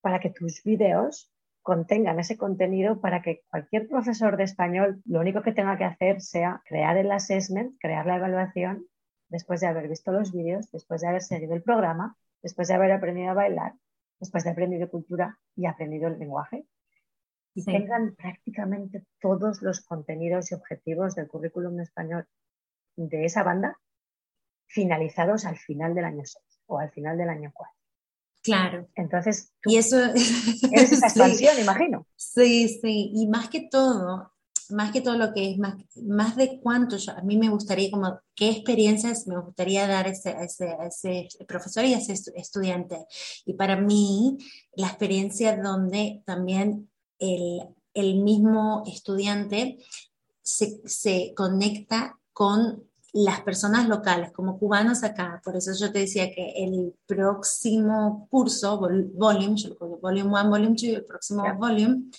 [0.00, 1.32] para que tus videos
[1.66, 6.20] contengan ese contenido para que cualquier profesor de español lo único que tenga que hacer
[6.20, 8.86] sea crear el assessment, crear la evaluación,
[9.28, 12.92] después de haber visto los vídeos, después de haber seguido el programa, después de haber
[12.92, 13.72] aprendido a bailar,
[14.20, 16.68] después de haber aprendido cultura y aprendido el lenguaje?
[17.52, 17.72] Y Sí.
[17.72, 22.28] tengan prácticamente todos los contenidos y objetivos del currículum español
[22.94, 23.76] de esa banda
[24.68, 27.75] finalizados al final del año 6 o al final del año 4.
[28.46, 28.88] Claro.
[28.94, 29.96] Entonces, tú Y eso
[30.70, 31.08] eres esa Sí.
[31.08, 32.06] expansión, imagino.
[32.16, 34.32] Sí, sí, y más que todo,
[34.70, 37.90] más que todo lo que es más, más de cuánto yo, a mí me gustaría
[37.90, 41.98] como qué experiencias me gustaría dar a ese, a ese, a ese profesor y a
[41.98, 43.06] ese estu- estudiante.
[43.44, 44.38] Y para mí,
[44.76, 47.60] la experiencia donde también el,
[47.94, 49.78] el mismo estudiante
[50.42, 52.84] se, se conecta con
[53.18, 55.40] las personas locales, como cubanos acá.
[55.42, 60.50] Por eso yo te decía que el próximo curso, vol- volume, yo lo volume 1,
[60.50, 62.10] volume 2, el próximo volume,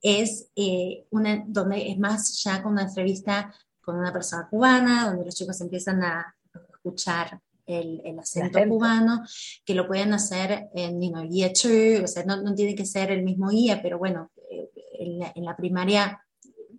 [0.00, 5.24] es eh, una, donde es más ya con una entrevista con una persona cubana, donde
[5.26, 6.34] los chicos empiezan a
[6.72, 9.22] escuchar el, el acento cubano,
[9.64, 12.86] que lo pueden hacer en you know, year two, o sea, no, no tiene que
[12.86, 16.24] ser el mismo year, pero bueno, eh, en la, en la primaria,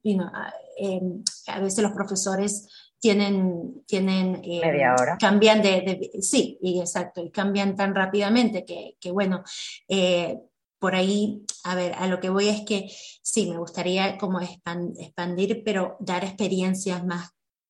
[0.03, 2.67] you know, a, em, a veces los profesores
[3.05, 5.17] tienen, tienen eh, Media hora.
[5.19, 9.43] cambian de, de- sí, y exacto, y cambian tan rápidamente que, que bueno,
[9.87, 10.39] eh,
[10.79, 12.89] por ahí, a ver, a lo que voy es que
[13.21, 17.29] sí, me gustaría como expan- expandir, pero dar experiencias más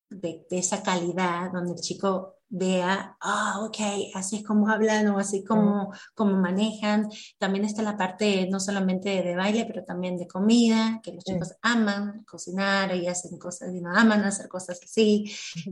[0.09, 3.77] de, de esa calidad, donde el chico vea, ah, ok,
[4.13, 7.09] así es como hablan o así como, como manejan.
[7.37, 11.53] También está la parte no solamente de, baile, pero también de comida, que los chicos
[11.61, 15.25] aman cocinar y hacen cosas, y no aman hacer cosas así.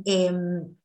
[0.06, 0.76] Em,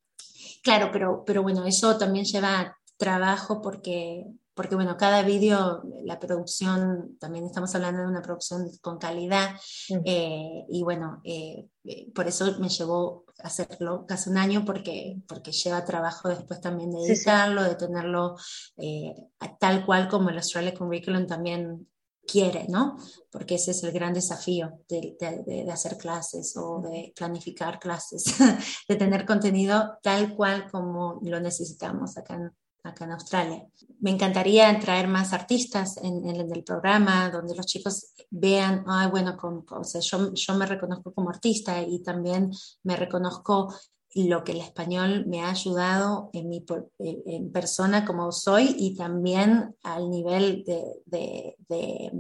[0.63, 4.27] claro, pero, pero bueno, eso también lleva trabajo porque,
[4.59, 9.53] porque bueno, cada vídeo, la producción, también estamos hablando de una producción con calidad
[9.89, 10.01] Mm.
[10.05, 15.17] eh, y bueno, eh, eh, por eso me llevó a hacerlo casi un año porque,
[15.29, 17.13] porque lleva trabajo después también de Sí, sí.
[17.13, 18.35] editarlo, de tenerlo
[18.79, 19.15] eh,
[19.61, 21.87] tal cual como el Australia Curriculum también
[22.27, 22.97] quiere, ¿no?
[23.31, 27.79] Porque ese es el gran desafío de, de- de- de hacer clases o de planificar
[27.79, 28.25] clases,
[28.89, 32.51] de tener contenido tal cual como lo necesitamos acá en,
[32.85, 33.67] acá en Australia.
[34.01, 39.37] Me encantaría traer más artistas en, en el programa donde los chicos vean, ay, bueno,
[39.37, 42.51] con- o sea, yo, yo me reconozco como artista y también
[42.85, 43.75] me reconozco
[44.15, 46.65] lo que el español me ha ayudado en mi
[46.99, 52.11] en persona como soy y también al nivel de, de- de,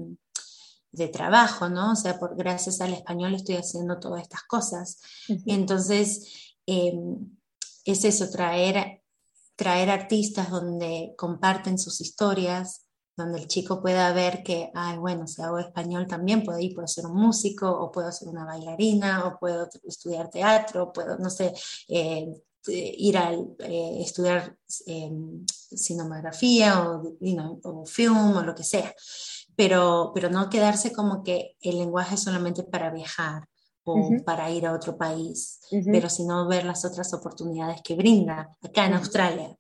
[0.93, 1.93] de trabajo, ¿no?
[1.93, 5.01] O sea, por, gracias al español estoy haciendo todas estas cosas.
[5.47, 6.93] Entonces, eh,
[7.85, 8.98] es eso, traer,
[9.59, 12.87] traer artistas donde comparten sus historias,
[13.17, 16.87] donde el chico pueda ver que, ay, bueno, si hago español también puedo ir, puedo
[16.87, 21.53] ser un músico, o puedo ser una bailarina, o puedo estudiar teatro, puedo, no sé,
[21.89, 22.33] eh,
[22.69, 23.33] eh, ir a
[24.01, 24.57] estudiar
[24.87, 25.11] eh,
[25.75, 28.95] cinematografía o, you o film o lo que sea,
[29.57, 33.49] pero, pero no quedarse como que el lenguaje es solamente para viajar
[33.95, 34.25] o Ujú.
[34.25, 35.91] para ir a otro país, Ujú.
[35.93, 38.95] pero sino ver las otras oportunidades que brinda acá en.
[38.95, 39.57] Australia.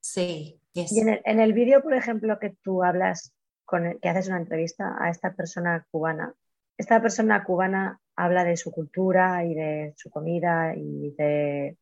[0.00, 3.32] Sí, es, Y en el, en el vídeo, por ejemplo, que tú hablas
[3.64, 6.34] con el- que haces una entrevista a esta persona cubana.
[6.78, 11.76] Esta persona cubana habla de su cultura y de su comida y de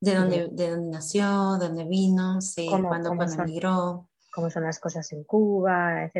[0.00, 3.48] De dónde, de dónde nació, de dónde vino, sí, Cómo- cuándo, cómo cuándo son.
[3.48, 4.08] emigró.
[4.34, 6.10] cómo son las cosas en Cuba.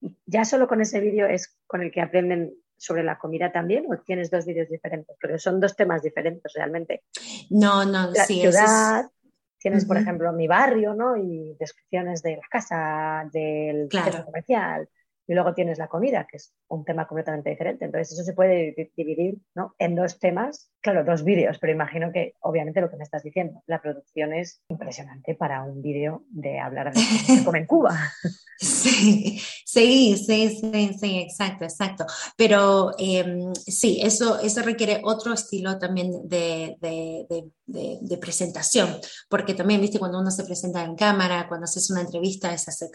[0.00, 2.54] Y ya solo con ese vídeo es con el que aprenden
[2.84, 7.02] sobre la comida también, o tienes dos vídeos diferentes, porque son dos temas diferentes realmente.
[7.50, 9.10] No, no, La sí, eso es- ciudad,
[9.58, 11.16] tienes por ejemplo mi barrio, ¿no?
[11.16, 14.04] Y descripciones de la casa, del Claro.
[14.12, 14.88] centro comercial,
[15.26, 17.84] y luego tienes la comida, que es un tema completamente diferente.
[17.86, 19.74] Entonces eso se puede di- dividir, ¿no?
[19.78, 23.62] En dos temas, claro, dos vídeos, pero imagino que obviamente lo que me estás diciendo,
[23.66, 27.00] la producción es impresionante para un vídeo de hablar de
[27.44, 27.98] cómo en Cuba.
[28.56, 32.06] Sí, sí, sí, sí, sí, exacto, exacto.
[32.36, 38.96] Pero em, sí, eso, eso requiere otro estilo también de- de- de presentación,
[39.28, 42.90] porque también, viste, cuando uno se presenta en cámara, cuando haces una entrevista, es hacer,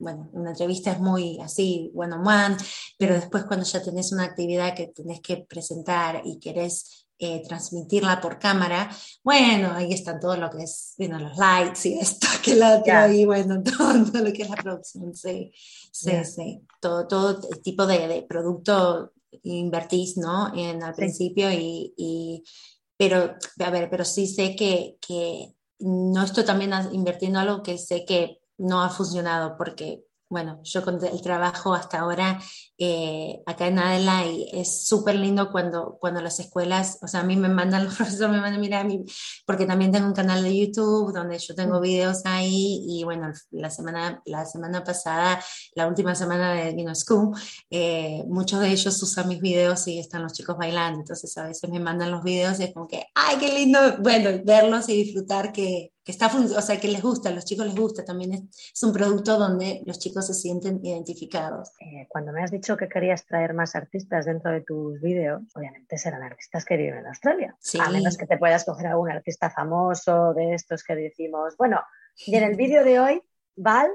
[0.00, 2.56] bueno, una entrevista es muy así, one on one,
[2.98, 8.20] pero después cuando ya tenés una actividad que tenés que presentar y querés eh, transmitirla
[8.20, 8.90] por cámara,
[9.22, 12.84] bueno, ahí están todo lo que es, bueno, los lights y esto, que lo otro,
[12.86, 13.12] Ya.
[13.12, 15.52] y bueno, todo, todo lo que es la producción, sí,
[15.92, 16.24] sí, Ya.
[16.24, 20.52] sí, todo, todo tipo de, de producto invertís, ¿no?
[20.56, 21.00] En al Sí.
[21.02, 22.42] principio y, y-
[22.96, 28.04] pero, a ver, pero sí sé que, que no estoy también invirtiendo algo que sé
[28.04, 32.40] que no ha funcionado porque, bueno, yo con el trabajo hasta ahora
[32.82, 37.36] eh, acá en Adelaide es súper lindo cuando, cuando las escuelas, o sea, a mí
[37.36, 39.04] me mandan, los profesores me mandan, mira, a mí,
[39.46, 43.70] porque también tengo un canal de YouTube donde yo tengo videos ahí y bueno, la
[43.70, 45.42] semana, la semana pasada,
[45.74, 47.36] la última semana de You know, School,
[47.70, 51.68] eh, muchos de ellos usan mis videos y están los chicos bailando, entonces a veces
[51.70, 55.52] me mandan los videos y es como que, ay, qué lindo, bueno, verlos y disfrutar
[55.52, 58.42] que, que está, o sea, que les gusta, a los chicos les gusta, también es,
[58.74, 61.70] es un producto donde los chicos se sienten identificados.
[61.80, 65.98] Eh, cuando me has dicho que querías traer más artistas dentro de tus vídeos, obviamente
[65.98, 67.56] serán artistas que viven en Australia.
[67.60, 67.78] Sí.
[67.80, 71.80] A menos que te puedas coger a algún artista famoso de estos que decimos, bueno,
[72.26, 73.22] y en el vídeo de hoy,
[73.56, 73.90] Val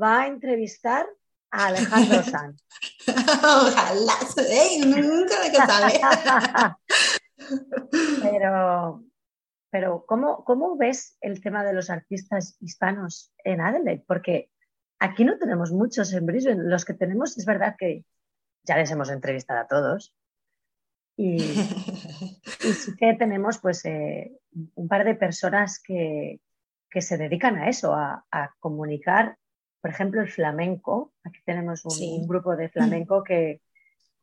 [0.00, 1.06] va a entrevistar
[1.52, 2.64] a Alejandro Sanz.
[3.06, 4.14] Ojalá,
[4.48, 4.80] ¿eh?
[4.86, 6.00] nunca de que sabe.
[8.22, 9.04] Pero,
[9.70, 14.04] pero ¿cómo, ¿cómo ves el tema de los artistas hispanos en Adelaide?
[14.06, 14.50] Porque
[14.98, 16.64] aquí no tenemos muchos en Brisbane.
[16.64, 18.04] Los que tenemos es verdad que
[18.64, 20.14] ya les hemos entrevistado a todos.
[21.16, 24.32] Y, y sí que tenemos pues eh,
[24.74, 26.40] un par de personas que,
[26.90, 29.36] que se dedican a eso, a, a comunicar,
[29.80, 31.12] por ejemplo, el flamenco.
[31.22, 32.16] Aquí tenemos un, Sí.
[32.20, 33.60] un grupo de flamenco que,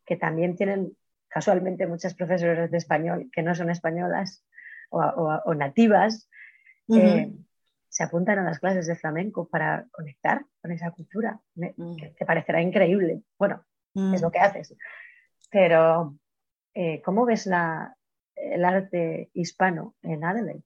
[0.06, 0.96] que también tienen
[1.30, 4.44] casualmente muchas profesoras de español que no son españolas
[4.90, 6.30] o, o- o nativas.
[6.88, 7.00] Ujú.
[7.02, 7.34] eh,
[7.90, 11.40] se apuntan a las clases de flamenco para conectar con esa cultura.
[11.56, 11.96] Me- Mm.
[11.98, 13.24] que te parecerá increíble.
[13.40, 13.66] Bueno,
[13.96, 14.14] Mm.
[14.14, 14.76] es lo que haces.
[15.50, 16.16] Pero,
[16.76, 17.98] eh, ¿cómo ves la,
[18.36, 20.64] el arte hispano en Adelaide?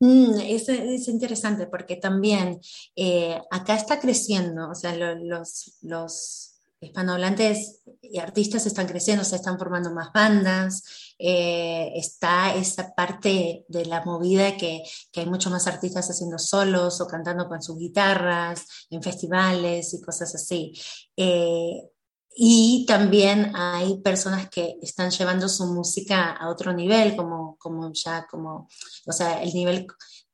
[0.00, 2.58] Mm, es, es interesante porque también
[2.96, 6.49] eh, acá está creciendo, o sea, lo- los, los
[6.80, 13.84] hispanohablantes y artistas están creciendo, se están formando más bandas, eh, está esa parte de
[13.86, 18.86] la movida que, que hay muchos más artistas haciendo solos o cantando con sus guitarras
[18.90, 20.72] en festivales y cosas así.
[21.16, 21.90] Eh,
[22.34, 28.26] y también hay personas que están llevando su música a otro nivel, como, como ya
[28.30, 28.68] como,
[29.06, 29.86] o sea, el nivel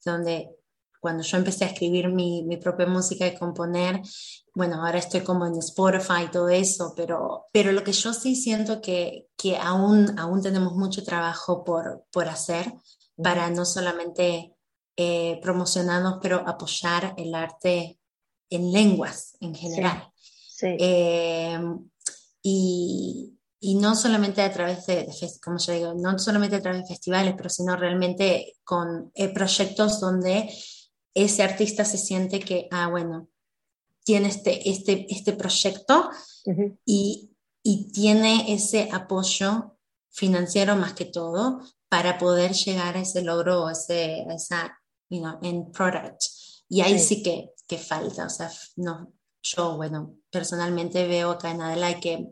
[0.04, 0.50] donde
[1.00, 4.00] cuando yo empecé a escribir mi, mi propia música y componer,
[4.54, 8.34] bueno, ahora estoy como en Spotify y todo eso, pero, pero lo que yo sí
[8.34, 12.72] siento que, que aún, aún tenemos mucho trabajo por, por hacer
[13.22, 14.54] para no solamente
[14.96, 17.98] eh, promocionarnos, pero apoyar el arte
[18.50, 20.10] en lenguas en general.
[20.48, 21.58] Sí, Eh,
[22.42, 25.08] y, y no solamente a través de,
[25.42, 30.00] como yo digo, no solamente a través de festivales, pero sino realmente con eh, proyectos
[30.00, 30.48] donde
[31.24, 33.28] ese artista se siente que, ah, bueno,
[34.04, 36.10] tiene este, este, este proyecto
[36.84, 39.76] y, y tiene ese apoyo
[40.10, 45.20] financiero más que todo para poder llegar a ese logro o ese, a esa, you
[45.20, 46.22] know, end product.
[46.68, 47.16] Y ahí Sí.
[47.16, 49.12] sí, que, que falta, o sea, no,
[49.42, 52.28] yo, bueno, personalmente veo acá en Adelaide que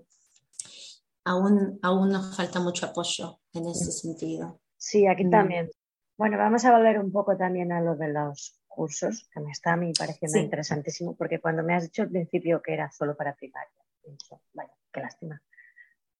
[1.25, 4.61] aún, aún nos falta mucho apoyo en ese sentido.
[4.77, 5.31] Sí, aquí Mm.
[5.31, 5.71] también.
[6.17, 9.73] Bueno, vamos a volver un poco también a lo de los cursos, que me está
[9.75, 10.45] a mí pareciendo Sí.
[10.45, 13.71] interesantísimo, porque cuando me has dicho al principio que era solo para primaria,
[14.07, 15.41] dicho, vaya, qué lástima.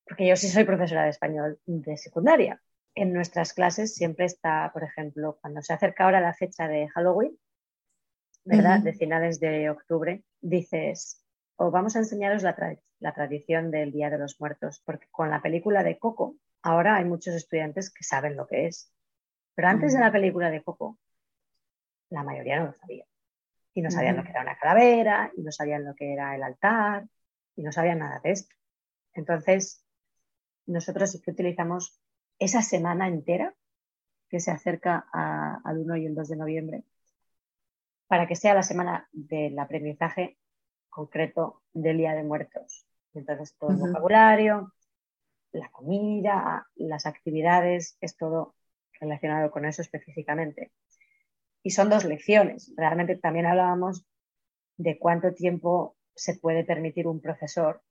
[0.07, 2.61] Porque yo sí soy profesora de español de secundaria.
[2.95, 7.39] En nuestras clases siempre está, por ejemplo, cuando se acerca ahora la fecha de Halloween,
[8.45, 8.77] ¿verdad?
[8.79, 8.85] Ujú.
[8.85, 11.23] De finales de octubre, dices,
[11.57, 15.31] o vamos a enseñaros la, tra- la tradición del Día de los Muertos, porque con
[15.31, 18.93] la película de Coco, ahora hay muchos estudiantes que saben lo que es.
[19.55, 20.03] Pero antes de Mm.
[20.03, 20.99] la película de Coco,
[22.11, 23.05] la mayoría no lo sabía.
[23.75, 26.43] Y no sabían lo que era una calavera, y no sabían lo que era el
[26.43, 27.07] altar,
[27.57, 28.55] y no sabían nada de esto.
[29.15, 29.85] Entonces,
[30.67, 32.01] nosotros sí que utilizamos
[32.39, 33.55] esa semana entera
[34.29, 36.85] que se acerca a- al 1 y el 2 de noviembre
[38.07, 40.39] para que sea la semana del aprendizaje
[40.89, 42.87] concreto del Día de Muertos.
[43.13, 44.73] Entonces, todo el vocabulario,
[45.53, 48.55] la comida, las actividades, es todo
[49.01, 50.73] relacionado con eso específicamente.
[51.65, 52.73] Y son dos lecciones.
[52.77, 54.07] Realmente también hablábamos
[54.77, 57.83] de cuánto tiempo se puede permitir un profesor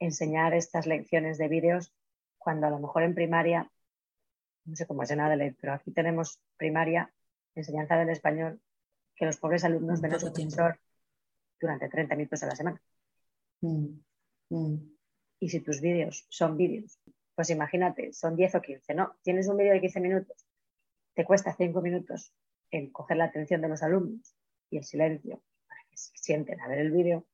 [0.00, 1.94] enseñar estas lecciones de vídeos
[2.36, 3.70] cuando a lo mejor en primaria,
[4.64, 7.12] no sé cómo es en Adelaide, pero aquí tenemos primaria,
[7.54, 8.60] enseñanza del español,
[9.14, 10.80] que los pobres alumnos ven a su profesor
[11.60, 12.82] durante 30 minutos a la semana.
[13.60, 14.00] Mm,
[14.48, 14.96] mm.
[15.38, 16.98] Y si tus vídeos son vídeos,
[17.36, 19.14] pues imagínate, son 10 o 15, ¿no?
[19.22, 20.46] Tienes un vídeo de 15 minutos,
[21.14, 22.34] te cuesta 5 minutos
[22.70, 24.36] en coger la atención de los alumnos
[24.70, 27.26] y el silencio para que se sienten a ver el vídeo,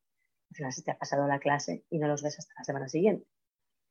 [0.49, 2.87] al final se te ha pasado la clase y no los ves hasta la semana
[2.87, 3.27] siguiente.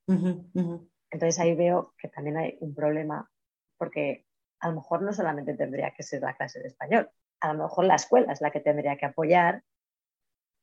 [0.09, 3.31] Entonces ahí veo que también hay un problema
[3.79, 4.27] porque
[4.61, 7.85] a lo mejor no solamente tendría que ser la clase de español, a lo mejor
[7.85, 9.63] la escuela es la que tendría que apoyar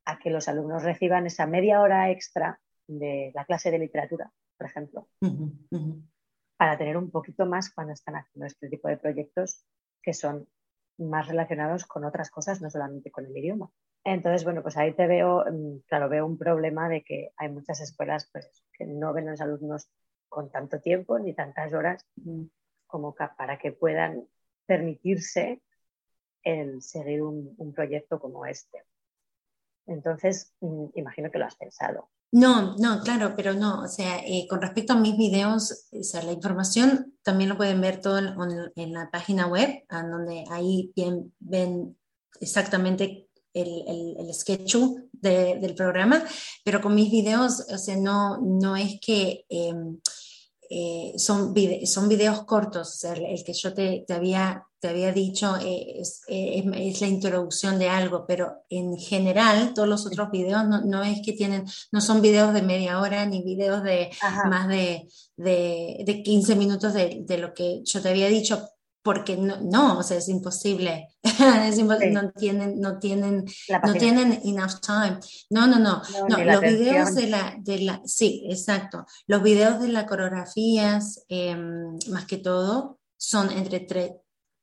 [0.06, 4.68] a que los alumnos reciban esa media hora extra de la clase de literatura, por
[4.68, 5.08] ejemplo,
[6.58, 9.64] para tener un poquito más cuando están haciendo este tipo de proyectos
[10.02, 10.48] que son
[11.10, 13.70] más relacionados con otras cosas, no solamente con el idioma.
[14.04, 17.82] Entonces, bueno, pues ahí te veo, mm, claro, veo un problema de que hay muchas
[17.82, 19.90] escuelas pues, que no ven a los alumnos
[20.28, 22.06] con tanto tiempo ni tantas horas
[22.88, 24.28] como para que puedan
[24.66, 25.62] permitirse
[26.44, 28.84] el seguir un, un proyecto como este.
[29.86, 32.10] Entonces, mm, imagino que lo has pensado.
[32.36, 36.24] No, no, claro, pero no, o sea, eh, con respecto a mis videos, o sea,
[36.24, 40.44] la información también lo pueden ver todo en, en- en la página web, a donde
[40.50, 41.96] ahí bien, ven
[42.42, 44.76] exactamente el, el, el sketch
[45.12, 46.24] de- del programa,
[46.66, 49.76] pero con mis videos, o sea, no, no es que eh,
[50.76, 54.66] eh, son, vide- son videos cortos, o sea, el, el que yo te, te había,
[54.80, 59.88] te había dicho eh, es, eh, es- la introducción de algo, pero en general todos
[59.88, 63.44] los otros videos no, no es que tienen, no son videos de media hora ni
[63.44, 64.50] videos de Ajá.
[64.50, 65.08] más de,
[65.38, 68.68] de, de 15 minutos de, de lo que yo te había dicho,
[69.04, 72.10] porque no, no, o sea, es imposible, es impo- Sí.
[72.12, 73.46] no tienen, no tienen,
[73.84, 75.20] no tienen enough time.
[75.50, 79.80] No, no, no, No, no, los videos de la, de la, sí, exacto, los videos
[79.82, 83.78] de las coreografías, em, más que todo, son entre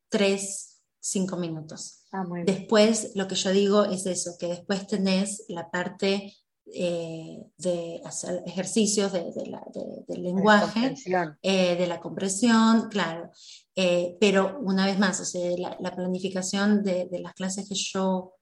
[0.09, 2.05] 3, 5 minutos.
[2.13, 2.47] Ah, muy bien.
[2.59, 6.35] Después, lo que yo digo es eso, que después tenés la parte
[6.73, 10.95] eh, de hacer ejercicios de, de la- de- del lenguaje,
[11.43, 13.31] eh, de la compresión, claro.
[13.77, 17.75] Eh, pero una vez más, o sea, la, la planificación de, de las clases que
[17.75, 18.35] yo,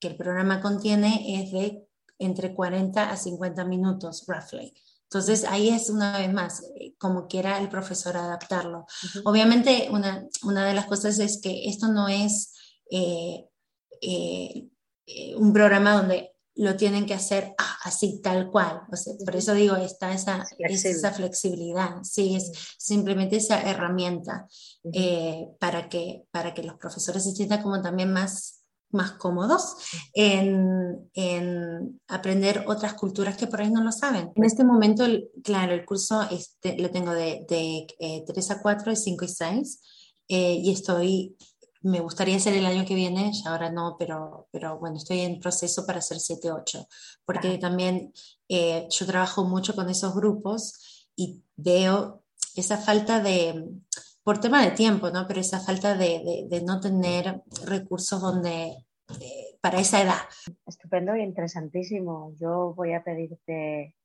[0.00, 1.86] que el programa contiene es de
[2.18, 4.74] entre 40 a 50 minutos, roughly.
[5.04, 8.86] Entonces ahí es una vez más, eh, como quiera el profesor adaptarlo.
[9.24, 12.54] Obviamente una, una de las cosas es que esto no es
[12.90, 13.46] eh,
[14.00, 14.68] eh,
[15.06, 18.82] eh, un programa donde lo tienen que hacer ah, así tal cual.
[18.92, 24.46] O sea, por eso digo, está esa, Es esa flexibilidad, sí, es simplemente esa herramienta
[24.92, 29.76] eh, para, que, para que los profesores se sientan como también más, más cómodos
[30.12, 34.30] en, en aprender otras culturas que por ahí no lo saben.
[34.34, 38.60] En este momento, el- claro, el curso este, lo tengo de, de eh, 3 a
[38.60, 39.80] 4, de 5 y 6,
[40.28, 41.36] eh, y estoy,
[41.82, 45.40] me gustaría hacer el año que viene, ya ahora no, pero, pero bueno, estoy en
[45.40, 46.86] proceso para hacer 7, 8,
[47.24, 47.58] porque Ajá.
[47.58, 48.12] también
[48.48, 52.22] eh, yo trabajo mucho con esos grupos y veo
[52.54, 53.68] esa falta de,
[54.22, 55.26] por tema de tiempo, ¿no?
[55.26, 58.76] Pero esa falta de, de- de no tener recursos donde,
[59.20, 60.20] eh, para esa edad.
[60.66, 62.34] Estupendo y interesantísimo.
[62.38, 63.96] Yo voy a pedirte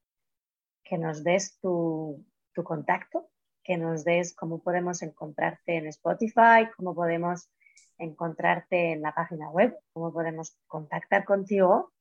[0.83, 3.29] que nos des tu, tu contacto,
[3.63, 7.49] que nos des cómo podemos encontrarte en Spotify, cómo podemos
[7.97, 11.93] encontrarte en la página web, cómo podemos contactar contigo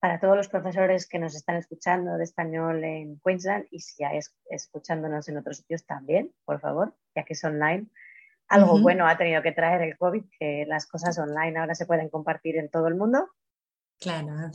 [0.00, 4.12] para todos los profesores que nos están escuchando de español en Queensland y si ya
[4.12, 7.86] es escuchándonos en otros sitios también, por favor, ya que es online.
[8.48, 12.08] Algo bueno ha tenido que traer el COVID, que las cosas online ahora se pueden
[12.08, 13.28] compartir en todo el mundo.
[14.00, 14.50] Claro.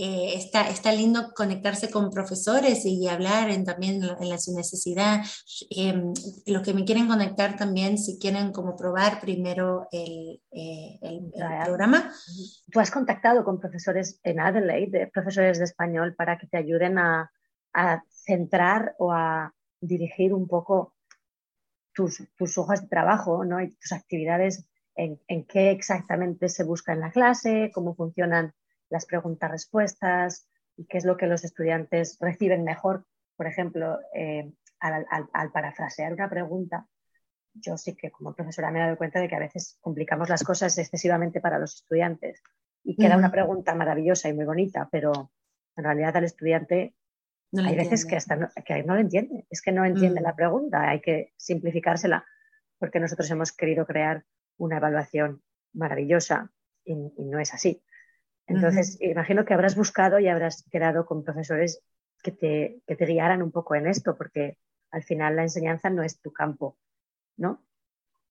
[0.00, 5.22] Eh, está, está lindo conectarse con profesores y hablar en, también en, la- su necesidad.
[5.70, 6.00] Eh,
[6.46, 11.64] los que me quieren conectar también, si quieren como probar primero el, eh, el- el
[11.64, 12.12] programa,
[12.70, 16.98] ¿Tú has contactado con profesores en Adelaide, de- profesores de español, para que te ayuden
[16.98, 17.32] a,
[17.72, 20.94] a centrar o a dirigir un poco
[21.92, 23.60] tus, tus hojas de trabajo ¿no?
[23.60, 28.54] y tus actividades en, en qué exactamente se busca en la clase, cómo funcionan
[28.90, 33.06] las preguntas-respuestas y qué es lo que los estudiantes reciben mejor?
[33.36, 36.86] Por ejemplo, eh, al, al- al parafrasear una pregunta,
[37.54, 40.44] yo sí que como profesora me he dado cuenta de que a veces complicamos las
[40.44, 42.42] cosas excesivamente para los estudiantes
[42.84, 45.32] y queda una pregunta maravillosa y muy bonita, pero
[45.76, 46.94] en realidad al estudiante
[47.50, 50.24] no hay veces que hasta no, que no lo entiende, es que no entiende Mm.
[50.24, 52.24] la pregunta, hay que simplificársela
[52.78, 54.24] porque nosotros hemos querido crear
[54.58, 56.52] una evaluación maravillosa
[56.84, 57.82] y, y no es así.
[58.48, 61.80] Entonces, imagino que habrás buscado y habrás quedado con profesores
[62.22, 64.56] que te, que te guiaran un poco en esto, porque
[64.90, 66.76] al final la enseñanza no es tu campo,
[67.36, 67.62] ¿no?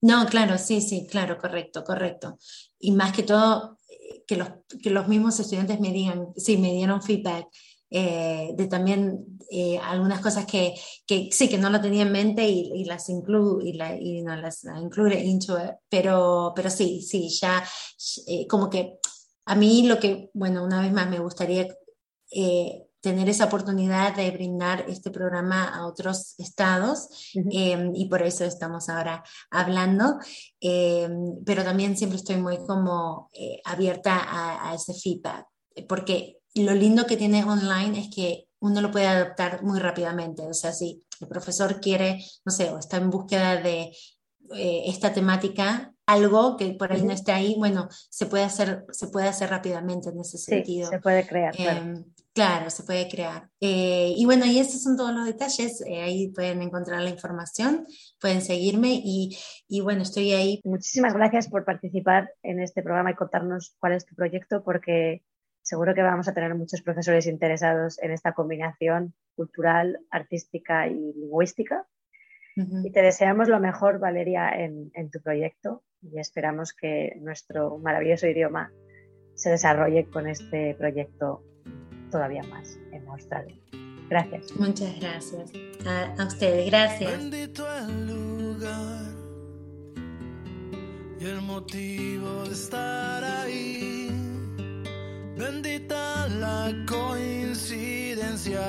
[0.01, 2.37] No, claro, sí, sí, claro, correcto, correcto.
[2.79, 4.49] Y más que todo, eh, que los,
[4.81, 7.47] que los mismos estudiantes me digan, sí, me dieron feedback
[7.89, 10.73] eh, de también eh, algunas cosas que,
[11.05, 14.21] que sí, que no lo tenía en mente y, y las incluyo y, la, y
[14.23, 15.43] no las incluye it,
[15.87, 17.63] pero, pero sí, sí, ya
[18.27, 18.99] eh, como que
[19.47, 21.67] a mí lo que, bueno, una vez más me gustaría
[22.31, 28.43] eh, tener esa oportunidad de brindar este programa a otros estados eh, y por eso
[28.43, 30.19] estamos ahora hablando,
[30.59, 31.07] eh,
[31.45, 35.45] pero también siempre estoy muy como eh, abierta a, a ese feedback,
[35.87, 40.53] porque lo lindo que tiene online es que uno lo puede adaptar muy rápidamente, o
[40.53, 43.91] sea, si el profesor quiere, no sé, o está en búsqueda de
[44.53, 49.07] eh, esta temática, algo que por ahí no esté ahí, bueno, se puede hacer, se
[49.09, 50.89] puede hacer rápidamente en ese Sí, sentido.
[50.89, 51.85] se puede crear, claro.
[51.99, 52.03] Eh,
[52.33, 53.49] claro, se puede crear.
[53.59, 55.81] Eh, y bueno, y estos son todos los detalles.
[55.81, 57.85] eh, ahí pueden encontrar la información,
[58.19, 59.37] pueden seguirme y,
[59.67, 60.61] y bueno, estoy ahí.
[60.63, 65.23] Muchísimas gracias por participar en este programa y contarnos cuál es tu proyecto, porque
[65.61, 71.85] seguro que vamos a tener muchos profesores interesados en esta combinación cultural, artística y lingüística.
[72.83, 78.27] Y te deseamos lo mejor, Valeria, en, en tu proyecto y esperamos que nuestro maravilloso
[78.27, 78.71] idioma
[79.35, 81.43] se desarrolle con este proyecto
[82.11, 83.55] todavía más en Australia.
[84.09, 84.55] Gracias.
[84.55, 85.51] Muchas gracias.
[85.85, 87.11] A, a ustedes, gracias.
[87.11, 89.05] Bendito el lugar
[91.19, 94.09] y el motivo de estar ahí.
[95.37, 98.61] Bendita la coincidencia.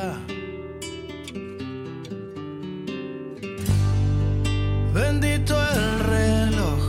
[4.99, 6.80] Bendito el reloj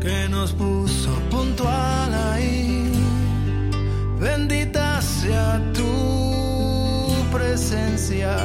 [0.00, 2.92] que nos puso puntual ahí.
[4.20, 8.36] Bendita sea tu presencia.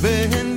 [0.00, 0.55] Bendito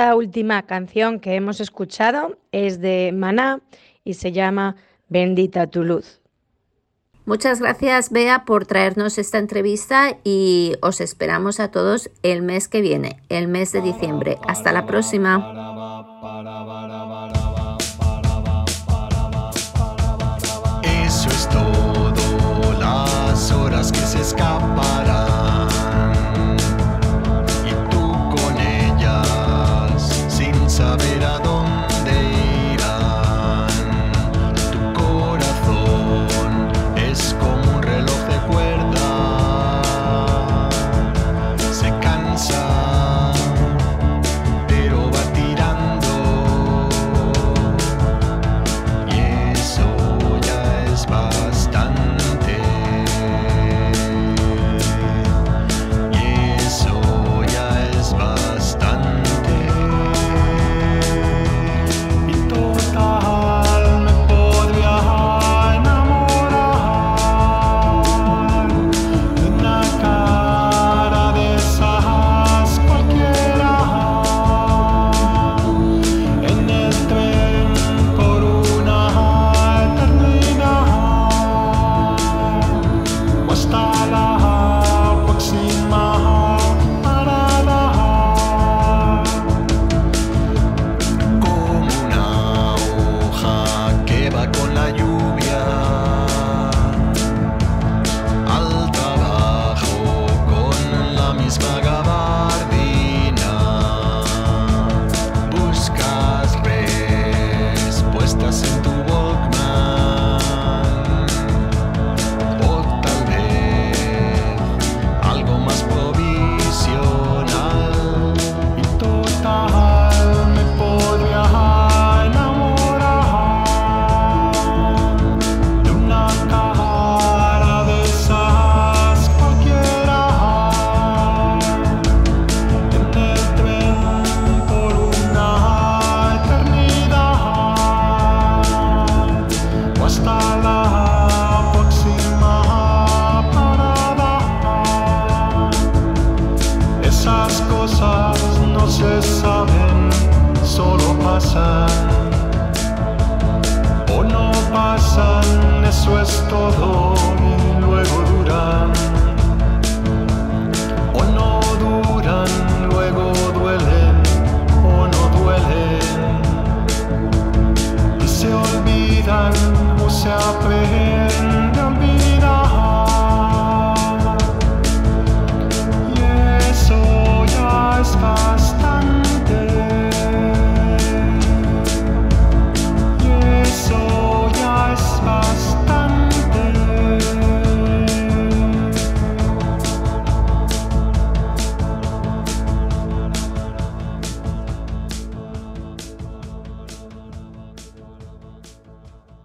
[0.00, 3.60] Esta última canción que hemos escuchado es de Maná
[4.02, 4.76] y se llama
[5.10, 6.22] Bendita tu luz.
[7.26, 12.80] Muchas gracias Bea por traernos esta entrevista y os esperamos a todos el mes que
[12.80, 14.38] viene, el mes de diciembre.
[14.48, 15.36] Hasta la próxima.
[20.82, 24.99] Eso es todo, las horas que se escapan.